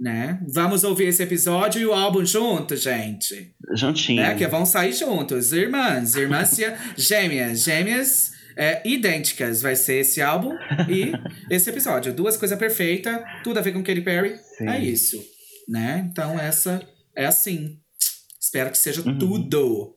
[0.00, 0.40] né?
[0.52, 3.52] Vamos ouvir esse episódio e o álbum junto, gente.
[3.76, 4.22] Juntinho.
[4.22, 4.34] Né?
[4.34, 5.52] Que vão sair juntos.
[5.52, 6.56] Irmãs, irmãs
[6.96, 9.60] gêmeas, gêmeas é, idênticas.
[9.60, 10.54] Vai ser esse álbum
[10.88, 11.12] e
[11.54, 12.14] esse episódio.
[12.14, 14.36] Duas coisas perfeitas, tudo a ver com Katy Perry.
[14.56, 14.68] Sim.
[14.68, 15.22] É isso,
[15.68, 16.08] né?
[16.10, 16.80] Então essa
[17.14, 17.76] é assim.
[18.40, 19.18] Espero que seja Uhum.
[19.18, 19.94] tudo.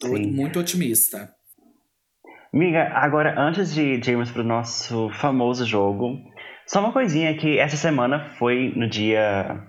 [0.00, 0.30] Tô Sim.
[0.32, 1.30] muito otimista.
[2.52, 6.18] Amiga, agora antes de, irmos pro nosso famoso jogo,
[6.70, 9.66] só uma coisinha que essa semana foi no dia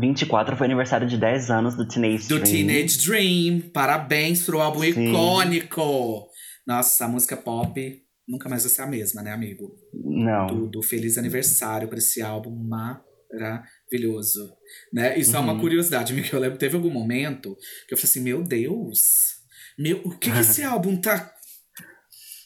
[0.00, 2.66] 24, foi aniversário de 10 anos do Teenage Do Dream.
[2.66, 3.60] Teenage Dream.
[3.72, 5.08] Parabéns pro álbum Sim.
[5.10, 6.26] icônico.
[6.66, 9.74] Nossa, a música pop nunca mais vai ser a mesma, né, amigo?
[9.92, 10.46] Não.
[10.46, 10.82] Tudo.
[10.82, 14.52] Feliz aniversário pra esse álbum maravilhoso.
[14.92, 15.18] Né?
[15.18, 15.60] E só uma Uhum.
[15.60, 17.54] curiosidade, amigo, eu lembro, teve algum momento
[17.86, 19.34] que eu falei assim, meu Deus,
[19.78, 21.32] meu, o que que esse álbum tá...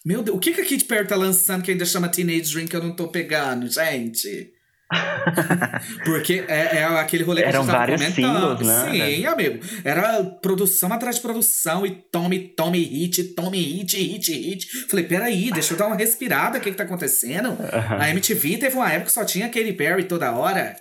[0.07, 2.69] Meu Deus, o que que a Katy Perry tá lançando que ainda chama Teenage Dream
[2.69, 4.53] que eu não tô pegando, gente?
[6.05, 8.59] Porque é, é aquele rolê que Eram a gente vários comentando.
[8.59, 8.91] singles, né?
[9.17, 9.59] Sim, amigo.
[9.85, 14.67] Era produção atrás de produção e tome, tome hit, tome hit, hit, hit.
[14.89, 17.49] Falei, peraí, deixa eu dar uma respirada, o que que tá acontecendo?
[17.73, 17.97] Aham.
[17.99, 20.77] A MTV teve uma época que só tinha Katy Perry toda hora.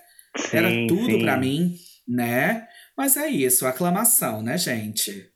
[0.53, 1.21] Era Sim, tudo sim.
[1.23, 1.73] pra mim,
[2.07, 2.67] né?
[2.95, 5.29] Mas é isso, aclamação, né, gente?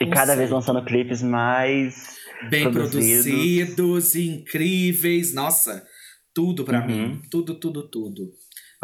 [0.00, 0.56] E cada Não vez sei.
[0.56, 2.16] lançando clipes mais.
[2.50, 3.24] Bem Produzidos.
[3.26, 5.32] produzidos, incríveis.
[5.34, 5.84] Nossa,
[6.34, 6.86] tudo pra Uhum.
[6.86, 7.22] mim.
[7.30, 8.30] Tudo, tudo, tudo.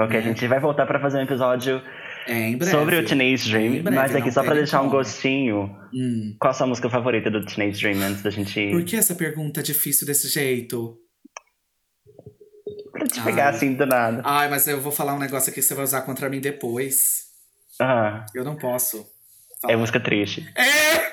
[0.00, 0.20] Ok, É.
[0.20, 1.82] a gente vai voltar pra fazer um episódio
[2.26, 2.70] É, breve.
[2.70, 4.96] sobre o Teenage Dream, Em breve, mas aqui só pra tem deixar um como.
[4.98, 5.64] gostinho.
[5.94, 6.34] Hum.
[6.40, 8.70] Qual a sua música favorita do Teenage Dream antes da gente.
[8.70, 10.98] Por que essa pergunta é difícil desse jeito?
[12.90, 13.50] Pra te pegar Ah.
[13.50, 14.22] assim do nada.
[14.24, 17.24] Ai, mas eu vou falar um negócio aqui que você vai usar contra mim depois.
[17.80, 18.98] Ah, Eu não posso.
[18.98, 19.76] é falar.
[19.76, 20.46] música triste.
[20.56, 21.11] É!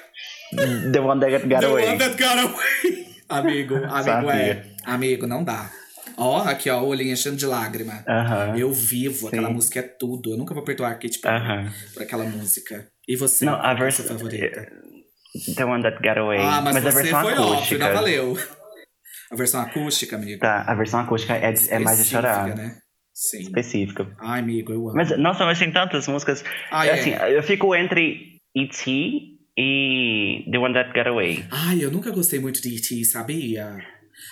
[0.91, 1.85] The One That Got The Away.
[1.87, 3.05] one that got away.
[3.29, 4.33] amigo, amigo, Sabia.
[4.33, 4.65] é.
[4.85, 5.69] Amigo, não dá.
[6.17, 8.03] Ó, aqui, ó, o olhinho enchendo de lágrima.
[8.07, 8.57] Aham.
[8.57, 9.53] Eu vivo, aquela Sim.
[9.53, 10.31] música é tudo.
[10.33, 11.71] Eu nunca vou perdoar a Katy Perry Aham.
[11.93, 12.87] por aquela música.
[13.07, 13.45] E você?
[13.45, 14.05] Não, a é versão.
[14.05, 14.67] favorita?
[15.55, 16.39] The One That Got Away.
[16.39, 17.55] Ah, mas, a você versão foi acústica.
[17.57, 18.37] óbvio, não valeu.
[19.31, 20.39] A versão acústica, amigo.
[20.41, 22.47] Tá, a versão acústica é, é mais de chorar.
[22.55, 22.77] né?
[23.13, 23.41] Sim.
[23.41, 24.11] Específica.
[24.19, 24.95] Ai, amigo, eu amo.
[24.95, 26.43] Mas, nossa, mas tem tantas músicas.
[26.71, 26.93] Ah, é.
[26.93, 29.37] Assim, eu fico entre E.T.
[29.61, 31.43] e The One That Got Away.
[31.51, 33.77] Ai, eu nunca gostei muito de E.T., sabia?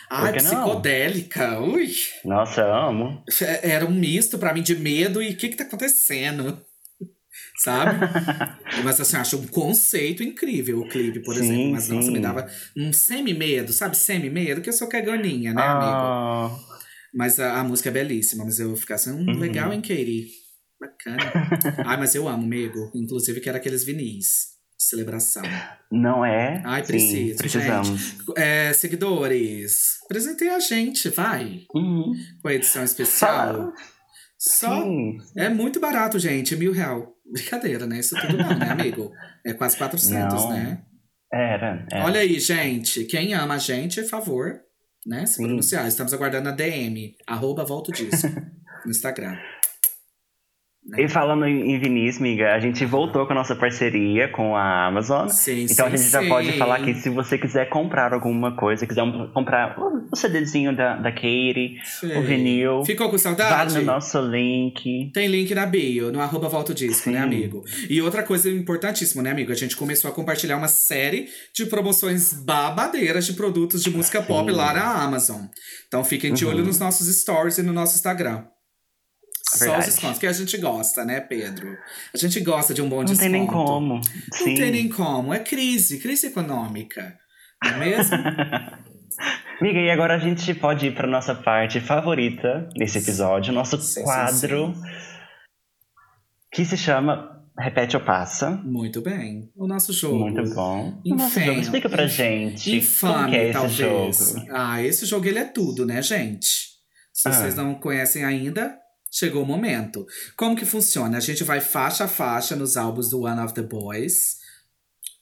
[0.10, 0.50] Ai, que não?
[0.64, 1.92] psicodélica, ui.
[2.24, 3.24] Nossa, eu amo.
[3.62, 6.62] Era um misto pra mim de medo e o que que tá acontecendo?
[7.64, 7.98] Sabe?
[8.84, 11.72] mas assim, acho um conceito incrível o clipe, por Sim, exemplo.
[11.72, 12.14] Mas nossa, sim.
[12.14, 13.98] me dava um semi-medo, sabe?
[13.98, 15.90] Semi-medo, que eu sou caganinha, né, amigo?
[15.90, 16.58] Ah,
[17.14, 19.40] Mas a, a música é belíssima, mas eu ficar assim, hum, Uhum.
[19.40, 20.28] legal, hein, Katie?
[20.80, 21.32] Bacana.
[21.86, 22.92] Ai, mas eu amo, amigo.
[22.96, 24.57] Inclusive, quero aqueles vinis
[24.88, 25.44] celebração.
[25.92, 26.62] não é?
[26.66, 28.16] Ai, Sim, preciso, precisamos.
[28.36, 31.62] É, seguidores, apresentem a gente, vai.
[31.74, 32.14] Uhum.
[32.42, 33.74] Com a edição especial.
[34.38, 35.18] Só Sim.
[35.36, 36.56] é muito barato, gente.
[36.56, 37.14] Mil real.
[37.32, 38.00] Brincadeira, né?
[38.00, 39.12] Isso tudo não, né, amigo?
[39.46, 40.50] É quase 400, Não.
[40.52, 40.82] né?
[41.32, 42.06] Era, era.
[42.06, 43.04] Olha aí, gente.
[43.06, 44.62] Quem ama a gente, favor,
[45.06, 45.26] né?
[45.26, 45.44] Se Sim.
[45.44, 45.88] pronunciar.
[45.88, 47.16] Estamos aguardando a DM.
[47.26, 48.28] Arroba Volta Disco.
[48.86, 49.36] no Instagram.
[50.98, 55.28] E falando em Vinícius, miga, a gente voltou com a nossa parceria com a Amazon.
[55.28, 56.30] Sim, Então sim, a gente já sim.
[56.30, 61.12] pode falar que se você quiser comprar alguma coisa, quiser comprar o CDzinho da, da
[61.12, 62.18] Katie, Sei.
[62.18, 63.76] o vinil, Ficou com vá saudade?
[63.76, 65.12] no nosso link.
[65.14, 67.24] Tem link na bio, no arroba Volta o Disco, né, Sim.
[67.26, 67.64] amigo?
[67.90, 69.52] E outra coisa importantíssima, né, amigo?
[69.52, 74.50] A gente começou a compartilhar uma série de promoções babadeiras de produtos de música pop
[74.50, 74.56] Sim.
[74.56, 75.42] lá na Amazon.
[75.88, 76.52] Então fiquem de Uhum.
[76.52, 78.44] olho nos nossos stories e no nosso Instagram.
[79.50, 81.78] Só os descontos, que a gente gosta, né, Pedro?
[82.14, 83.22] A gente gosta de um bom Não desconto.
[83.22, 83.96] tem nem como.
[83.96, 84.02] Não
[84.34, 84.56] Sim.
[84.56, 85.34] tem nem como.
[85.34, 87.18] É crise, crise econômica.
[87.64, 88.18] Não é mesmo?
[89.62, 94.02] Miga, e agora a gente pode ir para nossa parte favorita nesse episódio, nosso Sim,
[94.02, 94.76] sim, quadro
[96.52, 98.52] que se chama Repete ou Passa.
[98.52, 99.50] Muito bem.
[99.56, 100.30] O nosso jogo.
[100.30, 101.02] Muito bom.
[101.04, 101.46] O nosso Infame.
[101.48, 103.78] jogo, explica pra gente Infame, como que é esse talvez.
[104.34, 104.46] jogo.
[104.52, 106.68] Ah, esse jogo ele é tudo, né, gente?
[107.12, 107.32] Se Ah.
[107.32, 108.78] vocês não conhecem ainda,
[109.12, 110.06] chegou o momento.
[110.36, 111.18] Como que funciona?
[111.18, 114.38] A gente vai faixa a faixa nos álbuns do One of the Boys.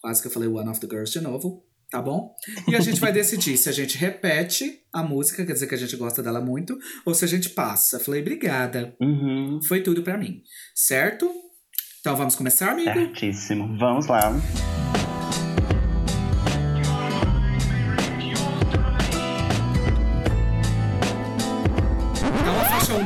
[0.01, 2.35] Quase que eu falei One of the Girls de novo, tá bom?
[2.67, 5.77] E a gente vai decidir se a gente repete a música, quer dizer que a
[5.77, 7.99] gente gosta dela muito, ou se a gente passa.
[7.99, 8.95] Falei, obrigada.
[9.01, 9.59] Uhum.
[9.67, 10.41] Foi tudo pra mim.
[10.75, 11.31] Certo?
[11.99, 12.93] Então vamos começar, amigo?
[12.93, 13.77] Certíssimo.
[13.79, 14.31] Vamos lá.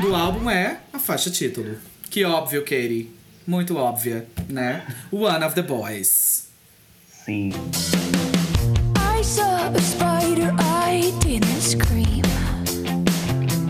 [0.09, 1.77] Do álbum é a faixa título.
[2.09, 3.11] Que óbvio, Katie.
[3.45, 4.81] Muito óbvia, né?
[5.11, 6.49] One of the Boys.
[7.07, 7.49] Sim.
[8.97, 12.23] I saw a spider, I didn't scream.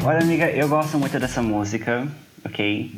[0.06, 2.08] Olha, amiga, eu gosto muito dessa música,
[2.46, 2.90] ok?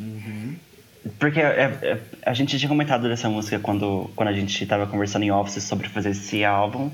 [1.18, 5.24] Porque é- é- a gente tinha comentado dessa música quando, quando a gente tava conversando
[5.24, 6.92] em office sobre fazer esse álbum.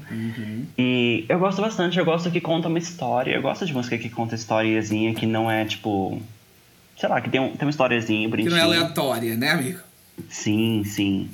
[0.78, 3.34] E eu gosto bastante, eu gosto que conta uma história.
[3.34, 6.22] Eu gosto de música que conta historiazinha, que não é tipo.
[6.98, 8.50] Sei lá, que tem, um, tem uma historiazinha Que bonitinha.
[8.50, 9.78] não é aleatória, né, amigo?
[10.28, 11.30] Sim, sim.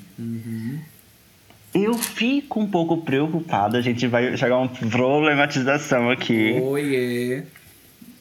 [1.74, 6.60] Eu fico um pouco preocupado, a gente vai chegar a uma problematização aqui.
[6.62, 7.42] Oiê.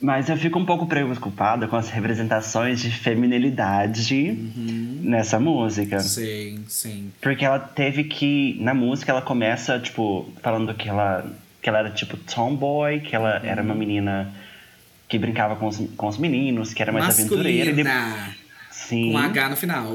[0.02, 4.38] Mas eu fico um pouco preocupada com as representações de feminilidade
[5.02, 6.00] nessa música.
[6.02, 7.12] Sim, sim.
[7.22, 8.58] Porque ela teve que.
[8.60, 11.26] Na música ela começa, tipo, falando que ela,
[11.62, 14.34] que ela era tipo tomboy, que ela era uma menina
[15.14, 17.70] que brincava com os, com os meninos, que era mais aventureira.
[17.70, 18.36] E de- Masculina.
[18.72, 19.12] Sim.
[19.12, 19.94] Com H no final.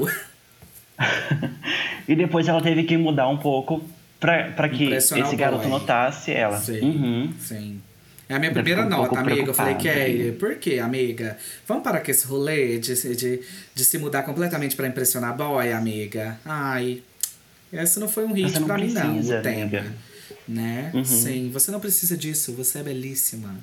[2.07, 3.83] e depois ela teve que mudar um pouco
[4.17, 5.71] pra, pra que esse garoto boy.
[5.71, 6.57] notasse ela.
[6.57, 7.33] Sim, Uhum.
[7.37, 7.81] sim.
[8.29, 9.41] É a minha primeira um nota, amiga.
[9.47, 9.99] Eu falei, preocupada.
[10.05, 11.35] Kelly, por quê, amiga?
[11.67, 13.41] Vamos parar com esse rolê de, se- de,
[13.75, 16.39] de se mudar completamente pra impressionar boy, amiga?
[16.45, 17.01] Ai,
[17.73, 19.83] esse não foi um hit pra mim, não, o tema.
[20.47, 20.91] Né?
[20.93, 21.03] Uhum.
[21.03, 23.55] Sim, você não precisa disso, você é belíssima.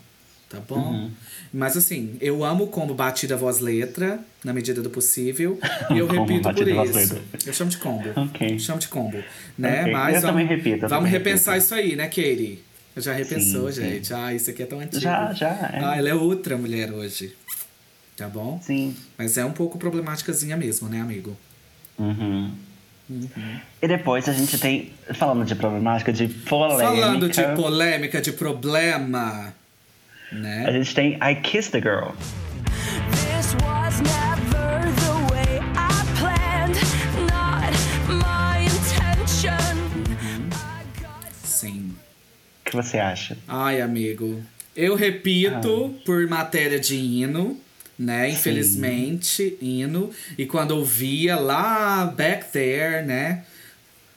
[0.48, 0.76] Tá bom?
[0.78, 1.10] Uhum.
[1.52, 5.58] Mas assim, eu amo o combo batida voz letra, na medida do possível.
[5.90, 6.94] E eu repito por batida isso.
[6.94, 7.20] letra.
[7.44, 8.08] Eu chamo de combo.
[8.14, 8.58] Ok.
[8.60, 9.22] Chamo de combo.
[9.58, 9.80] Né?
[9.82, 9.92] Ok.
[9.92, 11.64] Mas Eu vamos, também repito, eu vamos também repensar repito.
[11.66, 12.62] isso aí, né, Katie?
[12.96, 13.88] Já repensou, Sim, sim.
[13.90, 14.14] gente?
[14.14, 15.00] Ah, isso aqui é tão antigo.
[15.02, 15.48] Já, já.
[15.48, 15.80] É.
[15.84, 17.34] Ah, ela é outra mulher hoje.
[18.16, 18.58] Tá bom?
[18.62, 18.96] Sim.
[19.18, 21.36] Mas é um pouco problemáticazinha mesmo, né, amigo?
[21.98, 22.50] Uhum.
[23.82, 26.86] E depois a gente tem, falando de problemática, de polêmica.
[26.88, 29.54] Falando de polêmica, de problema,
[30.32, 30.72] A né?
[30.72, 32.12] gente tem I Kissed the Girl.
[33.10, 36.78] This was never the way I planned,
[37.30, 37.72] not
[38.08, 39.76] my intention.
[41.44, 41.94] Sim.
[42.66, 43.36] O que você acha?
[43.46, 44.42] Ai, amigo.
[44.74, 46.02] Eu repito Ah.
[46.04, 47.58] por matéria de hino,
[47.98, 48.28] né?
[48.30, 50.10] Infelizmente, hino.
[50.36, 53.44] E quando ouvia lá back there, né?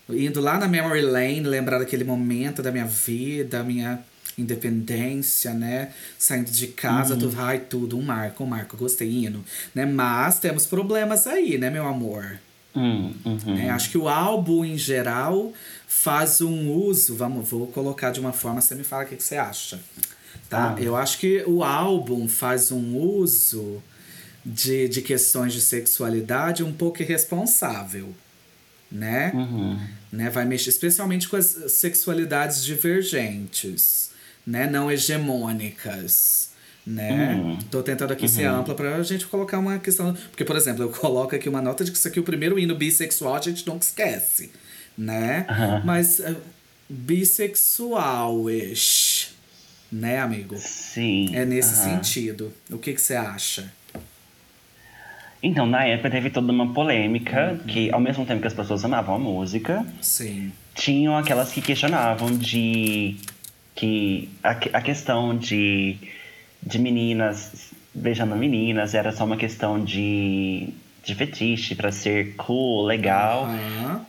[0.10, 4.00] Indo lá na memory lane, lembrar daquele momento da minha vida, minha
[4.40, 5.90] independência, né?
[6.18, 7.20] Saindo de casa, Uhum.
[7.20, 9.44] tudo, ai, tudo, um marco, um marco, gostei, hino,
[9.76, 9.86] né?
[9.86, 12.40] Mas temos problemas aí, né, meu amor?
[12.76, 13.56] Hum, uhum.
[13.56, 13.70] né?
[13.72, 15.52] Acho que o álbum, em geral,
[15.88, 17.16] faz um uso.
[17.16, 19.80] Vamos, vou colocar de uma forma, você me fala o que, que você acha.
[20.50, 20.76] Tá?
[20.78, 20.82] Ah.
[20.82, 23.82] Eu acho que o álbum faz um uso
[24.46, 28.14] de, de questões de sexualidade um pouco irresponsável.
[28.92, 29.32] Né?
[29.36, 29.80] Uhum.
[30.12, 30.30] né?
[30.32, 34.09] Vai mexer especialmente com as sexualidades divergentes,
[34.50, 34.68] né?
[34.68, 36.50] Não hegemônicas.
[36.88, 37.36] Né?
[37.36, 37.58] Uhum.
[37.70, 40.16] Tô tentando aqui ser ampla pra gente colocar uma questão.
[40.32, 42.58] Porque, por exemplo, eu coloco aqui uma nota de que isso aqui é o primeiro
[42.58, 44.52] hino bissexual, a gente nunca esquece.
[44.98, 45.46] Né?
[45.48, 45.84] Aham.
[45.86, 46.36] Mas uh,
[46.90, 49.36] bissexual-ish.
[49.92, 50.56] Né, amigo?
[50.58, 51.36] Sim.
[51.36, 52.52] É nesse sentido.
[52.72, 53.72] O que que você acha?
[55.42, 57.58] Então, na época teve toda uma polêmica Uhum.
[57.68, 60.52] que, ao mesmo tempo que as pessoas amavam a música, Sim.
[60.76, 63.16] tinham aquelas que questionavam de
[63.80, 65.96] que a, a questão de,
[66.62, 70.68] de meninas beijando meninas era só uma questão de,
[71.06, 74.06] de fetiche pra ser cool, legal, Aham.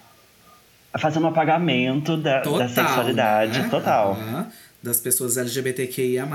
[0.99, 3.69] fazendo um apagamento da, da sexualidade né?
[3.69, 4.15] total.
[4.15, 4.51] Aham.
[4.83, 6.27] Das pessoas LGBTQIA.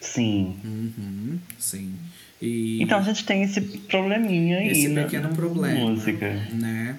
[0.00, 0.56] Sim.
[0.64, 1.94] Uhum, sim.
[2.40, 5.90] E, Então a gente tem esse probleminha aí, esse na- pequeno problema.
[5.90, 6.30] música.
[6.50, 6.96] Né?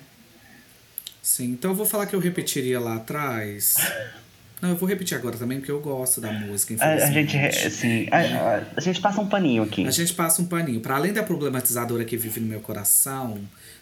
[1.23, 3.75] Sim, então eu vou falar que eu repetiria lá atrás.
[4.63, 8.07] Não, eu vou repetir agora também, porque eu gosto da música, A, a gente, assim,
[8.09, 9.85] a, a- gente passa um paninho aqui.
[9.85, 10.79] A gente passa um paninho.
[10.79, 13.41] Para além da problematizadora que vive no meu coração,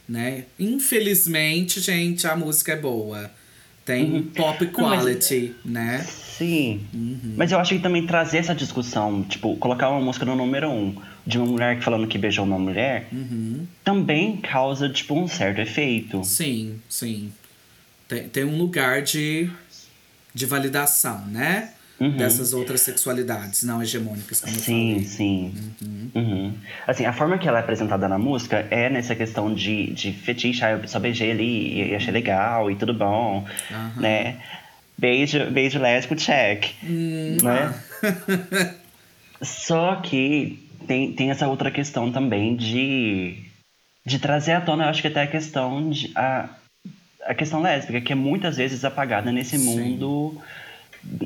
[0.09, 0.45] né?
[0.59, 3.29] Infelizmente, gente, a música é boa.
[3.85, 4.71] Tem pop Uhum.
[4.75, 5.99] Não, mas- quality, né?
[6.09, 6.81] Sim.
[7.37, 10.95] Mas eu acho que também trazer essa discussão, tipo, colocar uma música no número um
[11.27, 13.67] de uma mulher falando que beijou uma mulher, Uhum.
[13.83, 16.23] também causa, tipo, um certo efeito.
[16.23, 17.31] Sim, sim.
[18.07, 19.49] Tem, tem um lugar de,
[20.33, 21.71] de validação, né?
[21.99, 22.17] Uhum.
[22.17, 25.07] Dessas outras sexualidades não hegemônicas, como Sim, eu falei.
[25.07, 25.53] sim.
[26.15, 26.53] Uhum.
[26.87, 30.65] Assim, a forma que ela é apresentada na música é nessa questão de, de fetiche,
[30.65, 33.45] ah, eu só beijei ali e achei legal e tudo bom,
[33.97, 34.37] né?
[34.97, 37.73] Beijo, beijo lésbico, check, Hum, né?
[39.41, 43.37] Só que tem, tem essa outra questão também de,
[44.05, 46.11] de trazer à tona, eu acho que até a questão de.
[46.15, 46.49] A,
[47.25, 49.63] a questão lésbica, que é muitas vezes apagada nesse Sim.
[49.65, 50.41] mundo,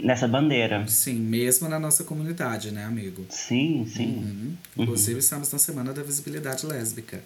[0.04, 0.86] nessa bandeira.
[0.88, 3.26] Sim, mesmo na nossa comunidade, né, amigo?
[3.30, 4.06] Sim, sim.
[4.18, 4.84] Uhum.
[4.84, 7.22] Inclusive, estamos na Semana da Visibilidade Lésbica,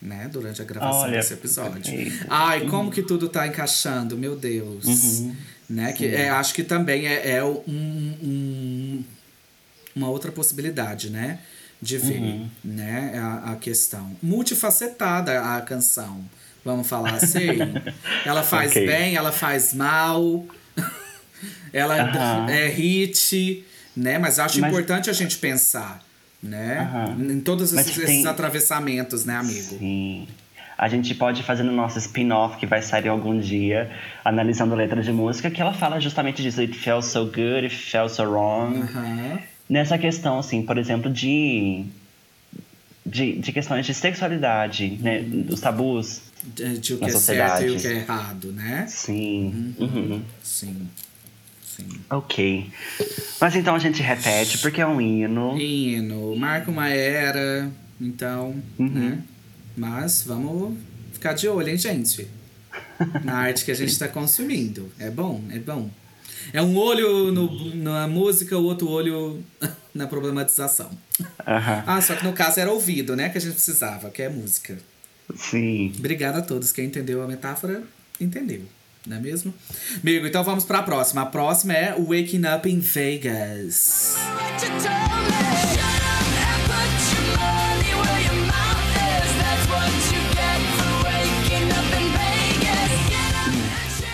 [0.00, 0.28] né?
[0.32, 1.72] Durante a gravação Olha, desse episódio.
[1.82, 2.26] perfeito.
[2.28, 4.84] Ai, como que tudo tá encaixando, meu Deus.
[4.86, 5.36] Uhum.
[5.68, 5.92] Né?
[5.92, 9.04] Que, é, acho que também é, é um, um-
[9.96, 11.38] uma outra possibilidade, né?
[11.80, 12.48] De ver, Uhum.
[12.64, 13.12] né?
[13.18, 14.16] A, a questão.
[14.22, 16.24] Multifacetada a canção,
[16.64, 17.40] vamos falar assim.
[18.24, 18.86] ela faz Ok.
[18.86, 20.44] bem, ela faz mal.
[21.72, 22.50] ela Aham.
[22.50, 23.64] é hit,
[23.96, 24.18] né?
[24.18, 26.02] Mas acho Mas- importante a gente pensar,
[26.42, 26.78] né?
[26.80, 27.32] Aham.
[27.32, 29.78] Em todos esses, tem- esses atravessamentos, né, amigo?
[29.78, 30.26] Sim.
[30.76, 33.92] A gente pode fazer no nosso spin-off que vai sair algum dia,
[34.24, 36.60] analisando letras de música, que ela fala justamente disso.
[36.60, 38.82] It felt so good, it felt so wrong.
[39.70, 41.84] Nessa questão, assim, por exemplo, de.
[43.06, 45.20] De, de questões de sexualidade, né?
[45.20, 46.22] Dos tabus.
[46.46, 47.60] De, o que é sociedade.
[47.60, 48.86] certo e o que é errado, né?
[48.88, 49.74] Sim.
[49.78, 50.22] Uhum.
[50.42, 50.88] Sim.
[51.76, 51.88] Sim.
[52.10, 52.70] Ok.
[53.40, 55.58] Mas então a gente repete, porque é um hino.
[55.58, 57.70] Hino, marca uma era,
[58.00, 58.88] então, Uhum.
[58.88, 59.18] né?
[59.76, 60.78] Mas vamos
[61.12, 62.28] ficar de olho, hein, gente?
[63.24, 64.88] Na arte que a gente tá consumindo.
[64.98, 65.90] É bom, é bom.
[66.52, 69.42] É um olho no, na música, o outro olho
[69.94, 70.90] na problematização.
[71.44, 73.30] Ah, só que no caso era ouvido, né?
[73.30, 74.78] Que a gente precisava, que é música.
[75.36, 75.92] Sim.
[75.98, 76.72] Obrigada a todos.
[76.72, 77.82] Quem entendeu a metáfora,
[78.20, 78.62] entendeu.
[79.06, 79.52] Não é mesmo?
[80.02, 81.22] Amigo, então vamos pra próxima.
[81.22, 84.16] A próxima é Waking Up in Vegas.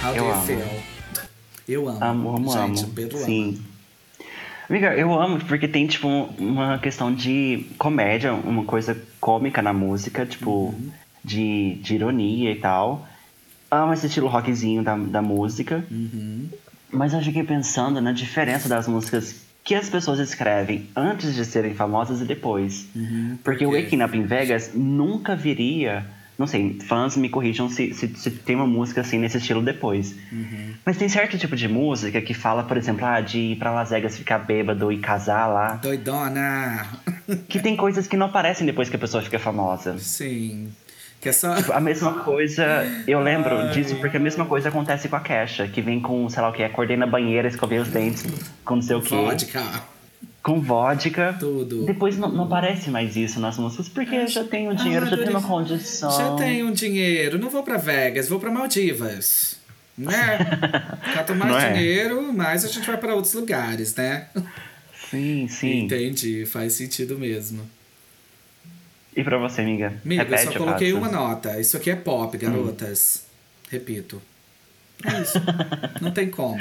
[0.02, 0.46] Do Eu you amo.
[0.46, 0.82] feel?
[1.68, 2.04] Eu amo.
[2.04, 2.92] Amo, amo, gente, amo.
[2.94, 3.26] Pedro ama.
[4.70, 6.06] Amiga, eu amo porque tem, tipo,
[6.38, 10.90] uma questão de comédia, uma coisa cômica na música, tipo, Uhum.
[11.24, 13.04] de, de ironia e tal.
[13.68, 15.84] Amo esse estilo rockzinho da, da música.
[15.90, 16.48] Uhum.
[16.92, 21.74] Mas eu fiquei pensando na diferença das músicas que as pessoas escrevem antes de serem
[21.74, 22.86] famosas e depois.
[22.94, 23.38] Uhum.
[23.42, 23.70] Porque o?
[23.72, 26.04] Waking Up in Vegas nunca viria.
[26.40, 30.14] Não sei, fãs me corrijam se, se, se tem uma música assim nesse estilo depois.
[30.32, 30.72] Uhum.
[30.86, 33.90] Mas tem certo tipo de música que fala, por exemplo, ah, de ir pra Las
[33.90, 35.74] Vegas ficar bêbado e casar lá.
[35.74, 36.86] Doidona.
[37.46, 39.98] Que tem coisas que não aparecem depois que a pessoa fica famosa.
[39.98, 40.72] Sim.
[41.20, 41.54] Que é só.
[41.74, 42.64] A mesma coisa,
[43.06, 46.40] eu lembro disso porque a mesma coisa acontece com a Kesha, que vem com, sei
[46.40, 48.24] lá o que, acordei na banheira, escovei os dentes,
[48.64, 49.14] com não sei o quê.
[49.14, 49.62] Vodka.
[50.42, 51.36] Com vodka.
[51.38, 51.84] Tudo.
[51.84, 55.30] Depois não, não aparece mais isso nas músicas, porque eu já tenho dinheiro, já tenho
[55.30, 56.10] uma condição.
[56.10, 59.58] Já tenho dinheiro, não vou pra Vegas, vou pra Maldivas.
[59.96, 60.38] Né?
[61.14, 61.72] Quanto mais é?
[61.72, 64.28] dinheiro, mais a gente vai pra outros lugares, né?
[65.10, 65.80] Sim, sim.
[65.84, 67.68] Entendi, faz sentido mesmo.
[69.14, 69.88] E pra você, amiga?
[70.04, 71.60] Amigo, eu Repete só o coloquei uma nota.
[71.60, 73.26] Isso aqui é pop, garotas.
[73.68, 74.22] Repito.
[75.04, 75.38] É isso.
[76.00, 76.60] Não tem como.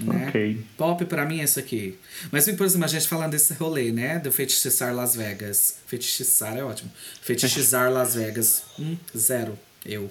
[0.00, 0.26] Né?
[0.28, 0.64] Ok.
[0.76, 1.96] Pop pra mim é isso aqui.
[2.32, 4.18] Mas, por exemplo, a gente falando desse rolê, né?
[4.18, 5.78] Do fetichizar Las Vegas.
[5.86, 6.90] Fetichizar é ótimo.
[7.22, 8.64] Fetichizar Las Vegas.
[8.78, 9.56] Hum, zero.
[9.86, 10.10] Eu.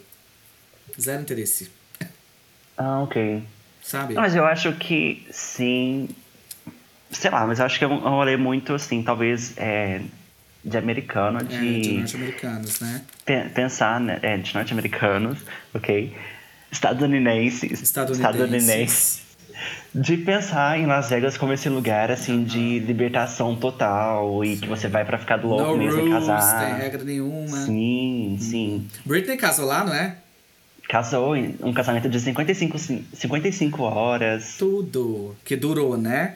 [1.00, 1.70] Zero interesse.
[2.78, 3.44] Ah, ok.
[3.82, 4.14] Sabe?
[4.14, 6.08] Não, mas eu acho que sim.
[7.12, 10.02] Sei lá, mas eu acho que é um um rolê muito assim, talvez é,
[10.64, 13.04] de americano, É, de, de norte-americanos, né?
[13.26, 14.18] pe- pensar, né?
[14.22, 15.38] É, de norte-americanos,
[15.74, 16.16] ok?
[16.72, 17.82] Estadunidenses.
[17.82, 19.23] Estadunidenses.
[19.96, 24.88] De pensar em Las Vegas como esse lugar, assim, de libertação total e que você
[24.88, 26.66] vai pra ficar louco No mesmo rules, casar.
[26.66, 27.58] tem regra nenhuma.
[27.66, 28.88] Sim, sim.
[29.06, 30.16] Britney casou lá, não é?
[30.90, 34.56] Casou em um casamento de 55, cin- 55 horas.
[34.58, 35.36] Tudo.
[35.46, 36.36] Que durou, né?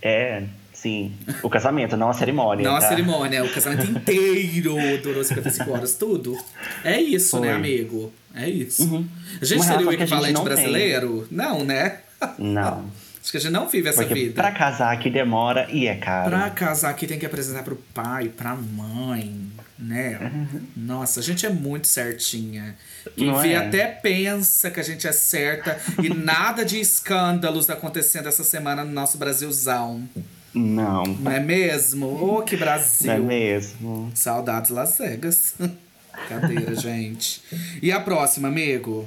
[0.00, 1.12] É, sim.
[1.42, 2.64] O casamento, não a cerimônia.
[2.68, 2.88] Não a tá?
[2.88, 6.38] cerimônia, o casamento inteiro durou 55 horas, tudo.
[6.84, 7.56] É isso, né, Foi.
[7.56, 8.12] amigo?
[8.32, 8.82] É isso.
[8.84, 9.04] Uhum.
[9.40, 10.54] A gente Uma seria o a equivalente não tem.
[10.54, 11.26] brasileiro?
[11.32, 11.98] Não, né?
[12.38, 12.84] Não.
[13.22, 14.34] Acho que a gente não vive essa Porque vida.
[14.40, 16.30] pra casar aqui demora e é caro.
[16.30, 20.30] Pra casar aqui tem que apresentar pro pai, pra mãe, né?
[20.76, 22.76] Nossa, a gente é muito certinha.
[23.16, 23.56] Quem Não vê é?
[23.56, 28.92] até pensa que a gente é certa e nada de escândalos acontecendo essa semana no
[28.92, 30.08] nosso Brasilzão.
[30.54, 31.02] Não.
[31.02, 32.06] Não é mesmo?
[32.06, 33.08] Ô, que Brasil!
[33.08, 34.10] Não é mesmo?
[34.14, 35.54] Saudades Las Vegas.
[36.28, 37.42] Cadeira, gente.
[37.82, 39.06] E a próxima, amigo?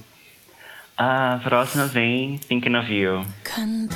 [1.02, 3.26] A próxima vem Thinking of You.
[3.46, 3.96] Comparisons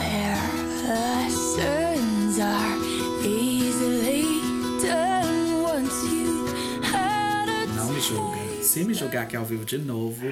[2.40, 2.78] are
[3.26, 4.40] easily
[4.82, 6.46] done once you
[6.82, 8.38] had a Não me julga.
[8.62, 10.26] Se me julgar aqui ao vivo de novo,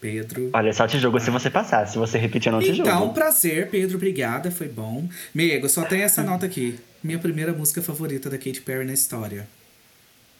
[0.00, 0.48] Pedro.
[0.54, 1.86] Olha, só te julgo se você passar.
[1.86, 3.12] Se você repetir, eu não te Então, julgo.
[3.12, 3.96] prazer, Pedro.
[3.98, 5.06] Obrigada, foi bom.
[5.34, 6.78] Amigo, só tem essa nota aqui.
[7.04, 9.46] Minha primeira música favorita da Katy Perry na história.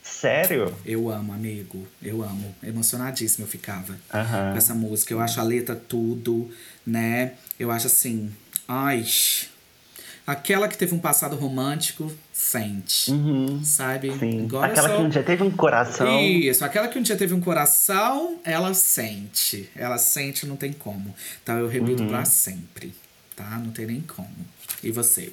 [0.09, 0.75] Sério?
[0.85, 1.87] Eu amo, amigo.
[2.03, 2.55] Eu amo.
[2.63, 5.13] Emocionadíssimo eu ficava com essa música.
[5.13, 6.51] Eu acho a letra tudo,
[6.87, 7.33] né?
[7.59, 8.31] Eu acho assim.
[8.69, 9.05] Ai.
[10.27, 13.13] Aquela que teve um passado romântico, sente.
[13.13, 13.63] Uhum.
[13.63, 14.11] Sabe?
[14.19, 14.45] Sim.
[14.47, 14.97] Agora Aquela só...
[14.97, 16.21] que um dia teve um coração.
[16.21, 19.71] Isso, aquela que um dia teve um coração, ela sente.
[19.77, 21.15] Ela sente, não tem como.
[21.43, 22.09] Então eu repito Uhum.
[22.09, 22.93] pra sempre,
[23.37, 23.51] tá?
[23.59, 24.29] Não tem nem como.
[24.83, 25.33] E você?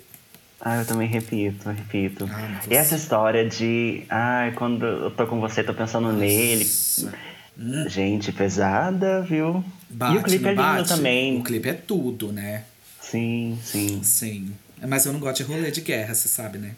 [0.66, 2.30] Ah, eu também repito, repito.
[2.32, 4.06] Ah, E essa história de.
[4.10, 6.64] Ai, quando eu tô com você, tô pensando nele.
[6.64, 7.90] Nossa.
[7.90, 9.62] Gente, pesada, viu?
[9.90, 10.88] Bate, e o clipe é lindo bate?
[10.88, 11.38] também.
[11.38, 12.64] O clipe é tudo, né?
[13.02, 14.02] Sim, sim.
[14.02, 14.54] Sim.
[14.88, 16.76] Mas eu não gosto de rolê de guerra, você sabe, né?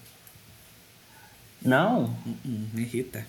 [1.61, 2.15] Não?
[2.25, 3.25] Hum, me irrita.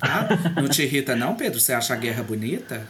[0.00, 0.26] Ah,
[0.60, 1.60] não te irrita não, Pedro?
[1.60, 2.88] Você acha a guerra bonita?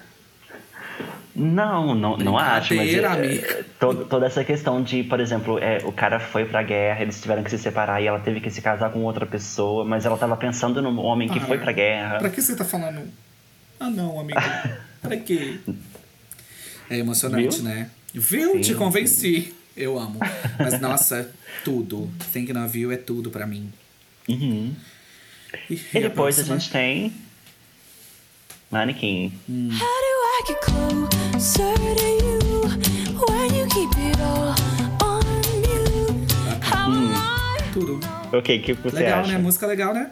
[1.34, 3.64] Não, não, não acho, mas é, amiga.
[3.80, 7.42] to- toda essa questão de, por exemplo, é, o cara foi pra guerra, eles tiveram
[7.42, 10.36] que se separar e ela teve que se casar com outra pessoa, mas ela tava
[10.36, 12.18] pensando no homem que Ah, foi pra guerra.
[12.18, 13.08] Pra que você tá falando?
[13.80, 14.38] Ah, não, amigo.
[15.00, 15.58] pra quê?
[16.90, 17.64] É emocionante, Viu?
[17.64, 17.90] né?
[18.12, 18.52] Viu?
[18.52, 19.54] Sim, Te convenci.
[19.74, 20.20] Eu amo.
[20.58, 21.30] Mas, nossa,
[21.64, 22.10] tudo.
[22.30, 23.72] Thinking of You é tudo pra mim.
[24.28, 24.74] Uhum.
[25.70, 26.58] E, E depois a próxima?
[26.58, 27.12] gente tem
[28.70, 29.32] Manequim.
[29.48, 31.72] How do I get closer I?
[37.72, 37.98] Tudo.
[38.32, 39.32] Ok, que você Legal, acha?
[39.32, 39.38] né?
[39.38, 40.10] Música legal, né?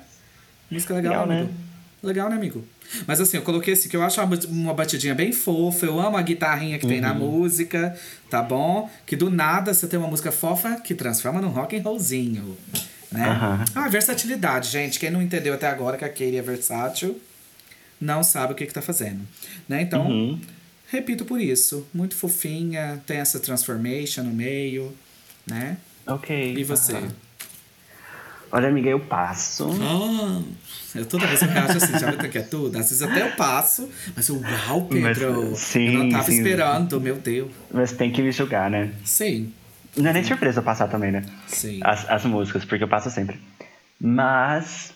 [0.69, 1.49] Música legal, Legal, amigo.
[1.49, 1.55] né?
[2.03, 2.65] Legal, né, amigo?
[3.07, 5.87] Mas assim, eu coloquei esse que eu acho uma bat- uma batidinha bem fofa.
[5.87, 6.91] Eu amo a guitarrinha que Uhum.
[6.91, 7.97] tem na música,
[8.29, 8.91] tá bom?
[9.07, 12.57] Que do nada você tem uma música fofa que transforma num rock and rollzinho,
[13.13, 13.29] né?
[13.29, 13.65] Aham.
[13.75, 14.99] Ah, versatilidade, gente.
[14.99, 17.21] Quem não entendeu até agora que a Katie é versátil,
[18.01, 19.21] não sabe o que que tá fazendo,
[19.69, 19.81] né?
[19.83, 20.41] Então, Uhum.
[20.91, 21.87] Repito por isso.
[21.95, 24.93] Muito fofinha, tem essa transformation no meio,
[25.47, 25.77] né?
[26.07, 26.55] Ok.
[26.57, 26.95] E você?
[26.95, 27.09] aham.
[28.53, 29.69] Olha, amiga, eu passo.
[29.81, 30.43] Ah,
[30.97, 32.77] eu toda vez eu reajo assim, já que é tudo?
[32.77, 34.35] Às vezes até eu passo, mas eu,
[34.69, 36.37] uau, Pedro, Mas, sim, eu não tava sim.
[36.37, 37.51] esperando, meu Deus.
[37.73, 38.93] Mas tem que me julgar, né?
[39.05, 39.53] Sim,
[39.97, 41.25] Não é nem surpresa eu passar também, né?
[41.47, 41.79] sim.
[41.83, 43.39] As, as músicas, porque eu passo sempre.
[44.01, 44.93] Mas.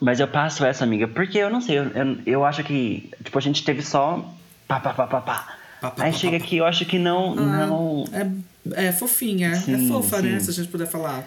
[0.00, 3.10] Mas eu passo essa, amiga, porque eu não sei, eu, eu, eu acho que.
[3.24, 4.24] Tipo, a gente teve só.
[4.66, 5.58] Pá, pá, pá, pá, pá.
[5.80, 7.34] Pá, pá, Aí pá, chega pá, aqui, eu acho que não.
[7.34, 10.38] não É, é fofinha, é Sim, fofa, né?
[10.38, 10.44] sim.
[10.46, 11.24] Se a gente puder falar.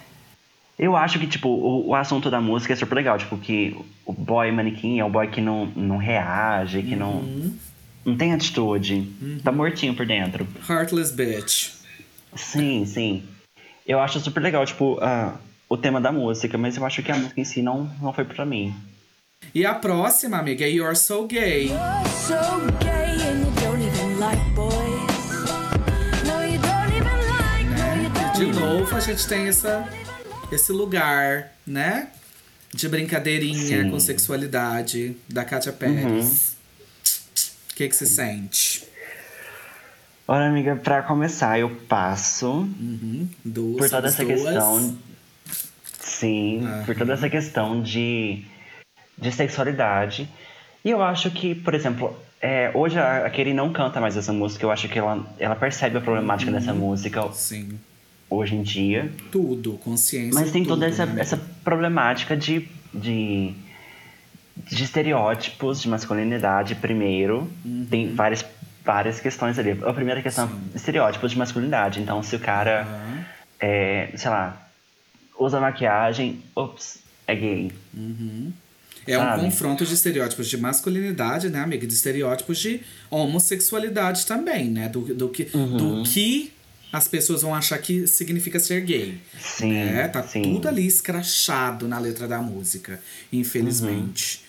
[0.79, 3.17] Eu acho que, tipo, o, o assunto da música é super legal.
[3.17, 7.15] Tipo, que o boy manequim é o boy que não, não reage, que não.
[7.17, 7.53] Uhum.
[8.03, 9.07] Não tem atitude.
[9.43, 10.47] Tá mortinho por dentro.
[10.67, 11.73] Heartless Bitch.
[12.35, 13.23] Sim, sim.
[13.85, 15.35] eu acho super legal, tipo, ah,
[15.71, 18.25] o tema da música, mas eu acho que a música em si não, não foi
[18.25, 18.75] pra mim.
[19.55, 21.67] E a próxima, amiga, é You're So Gay.
[21.67, 22.35] You're so
[22.83, 24.71] gay and you don't even like boys.
[26.27, 27.69] No, you don't even like.
[27.69, 29.87] No, you don't De novo, a gente tem essa,
[30.51, 32.09] esse lugar, né?
[32.73, 33.91] De brincadeirinha Sim.
[33.91, 36.57] com sexualidade da Katia Pérez.
[37.71, 38.83] O que, que você sente?
[40.27, 43.27] Olha, amiga, pra começar, eu passo Uhum.
[43.43, 44.41] Duas, por toda essa duas.
[44.41, 44.97] questão.
[46.01, 48.43] Sim, por toda essa questão de,
[49.17, 50.27] de sexualidade.
[50.83, 54.33] E eu acho que, por exemplo, é, hoje a, a Katie não canta mais essa
[54.33, 54.65] música.
[54.65, 56.57] Eu acho que ela, ela percebe a problemática Uhum.
[56.57, 57.79] dessa música Sim.
[58.29, 59.11] hoje em dia.
[59.31, 60.39] Tudo, consciência.
[60.39, 63.53] Mas tem tudo, toda essa, né, essa problemática de, de,
[64.71, 67.47] de estereótipos de masculinidade, primeiro.
[67.63, 67.85] Uhum.
[67.87, 68.43] Tem várias,
[68.83, 69.79] várias questões ali.
[69.85, 72.01] A primeira questão é estereótipos de masculinidade.
[72.01, 73.25] Então, se o cara, Aham.
[73.59, 74.67] é, sei lá,
[75.41, 77.71] usa maquiagem, ops, é gay.
[79.07, 79.41] É um sabe?
[79.41, 81.87] confronto de estereótipos de masculinidade, né, amiga?
[81.87, 84.87] De estereótipos de homossexualidade também, né?
[84.89, 85.77] Do, do, que, Uhum.
[85.77, 86.53] do que
[86.93, 89.17] as pessoas vão achar que significa ser gay.
[89.39, 90.07] Sim, né?
[90.07, 90.41] Tá sim.
[90.43, 92.99] tudo ali escrachado na letra da música,
[93.33, 94.43] infelizmente.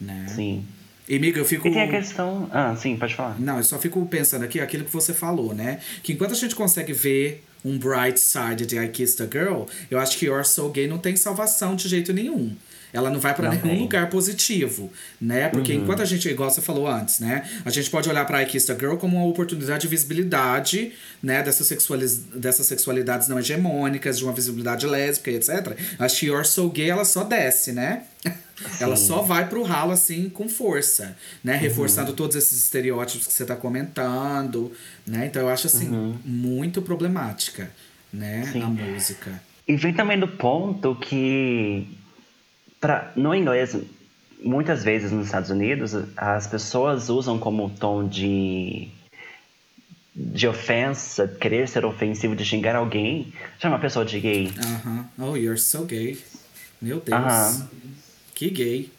[0.00, 0.26] Né?
[0.28, 0.64] Sim.
[1.08, 1.66] E, amiga, eu fico.
[1.68, 2.48] E tem a questão.
[2.52, 3.40] Ah, sim, pode falar.
[3.40, 5.80] Não, eu só fico pensando aqui aquilo que você falou, né?
[6.02, 9.98] Que enquanto a gente consegue ver um bright side de I Kissed a Girl, eu
[9.98, 12.56] acho que You're So Gay não tem salvação de jeito nenhum.
[12.96, 13.80] Ela não vai pra Não nenhum tem.
[13.82, 14.90] lugar positivo,
[15.20, 15.50] né?
[15.50, 17.46] Porque enquanto a gente, igual você falou antes, né?
[17.62, 20.92] A gente pode olhar pra I Kissed a Girl como uma oportunidade de visibilidade,
[21.22, 21.42] né?
[21.42, 22.16] Dessas, sexualiz...
[22.34, 25.76] dessas sexualidades não hegemônicas, de uma visibilidade lésbica, e etc.
[25.98, 28.04] Acho que You're So Gay, ela só desce, né?
[28.80, 31.56] Ela só vai pro ralo, assim, com força, né?
[31.56, 31.60] Uhum.
[31.60, 34.72] Reforçando todos esses estereótipos que você tá comentando,
[35.06, 35.26] né?
[35.26, 37.70] Então eu acho, assim, muito problemática,
[38.10, 38.44] né?
[38.46, 38.52] Uhum.
[38.52, 38.62] Sim.
[38.62, 39.42] A música.
[39.68, 41.86] E vem também do ponto que,
[42.80, 43.76] pra, no inglês,
[44.42, 48.88] muitas vezes nos Estados Unidos, as pessoas usam como tom de,
[50.14, 54.54] de ofensa, querer ser ofensivo, de xingar alguém, chama a pessoa de gay.
[54.58, 55.08] Aham.
[55.18, 56.22] Oh, you're so gay.
[56.80, 57.18] Meu Deus.
[57.18, 57.68] Aham.
[58.34, 58.92] Que gay.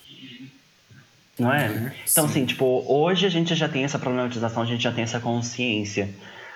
[1.39, 1.67] Não é?
[1.67, 2.31] É, então, sim.
[2.31, 6.09] assim, tipo, hoje a gente já tem essa problematização, a gente já tem essa consciência.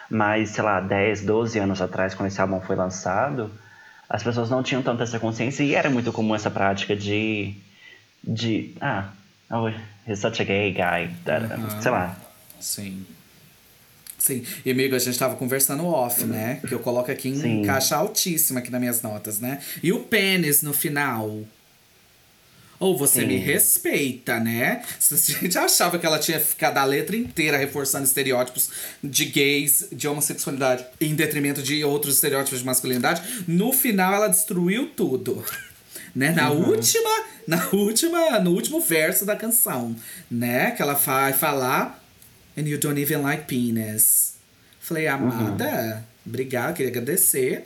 [0.09, 3.51] Mas, sei lá, 10, 12 anos atrás, quando esse álbum foi lançado,
[4.11, 7.55] as pessoas não tinham tanto essa consciência e era muito comum essa prática de.
[8.21, 8.75] de.
[8.81, 9.09] Ah,
[9.49, 9.69] oh,
[10.05, 11.09] he's such a gay guy.
[11.81, 12.19] Sei lá.
[12.59, 13.05] Sim.
[14.17, 14.43] Sim.
[14.65, 16.59] E, amigo, a gente tava conversando off, né?
[16.67, 17.61] Que eu coloco aqui em Sim.
[17.63, 19.61] caixa altíssima aqui nas minhas notas, né?
[19.81, 21.43] E o pênis no final.
[22.81, 23.27] Ou você Sim.
[23.27, 24.83] me respeita, né?
[24.97, 28.71] Se a gente achava que ela tinha ficado a letra inteira reforçando estereótipos
[29.03, 34.87] de gays, de homossexualidade, em detrimento de outros estereótipos de masculinidade, no final ela destruiu
[34.87, 35.45] tudo.
[36.13, 36.31] Né?
[36.31, 37.09] Na última,
[37.47, 39.95] na última, no último verso da canção,
[40.29, 40.71] né?
[40.71, 42.03] Que ela vai falar
[42.57, 44.33] And you don't even like penis.
[44.81, 47.65] Falei, amada, obrigada, queria agradecer.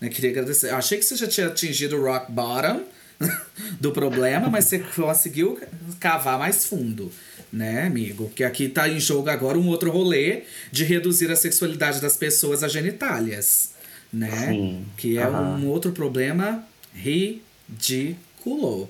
[0.00, 0.70] Né, queria agradecer.
[0.70, 2.82] Eu achei que você já tinha atingido o rock bottom
[3.80, 5.58] do problema, mas você conseguiu
[6.00, 7.10] cavar mais fundo,
[7.52, 8.30] né, amigo?
[8.34, 12.62] Que aqui tá em jogo agora um outro rolê de reduzir a sexualidade das pessoas
[12.62, 13.70] a genitálias,
[14.12, 14.48] né?
[14.48, 15.56] Sim, Que é aham.
[15.58, 16.64] um outro problema
[16.94, 18.88] ridículo,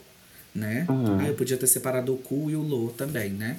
[0.55, 0.87] né?
[0.89, 1.19] Uhum.
[1.21, 3.57] Ah, eu podia ter separado o cu e o lo também, né?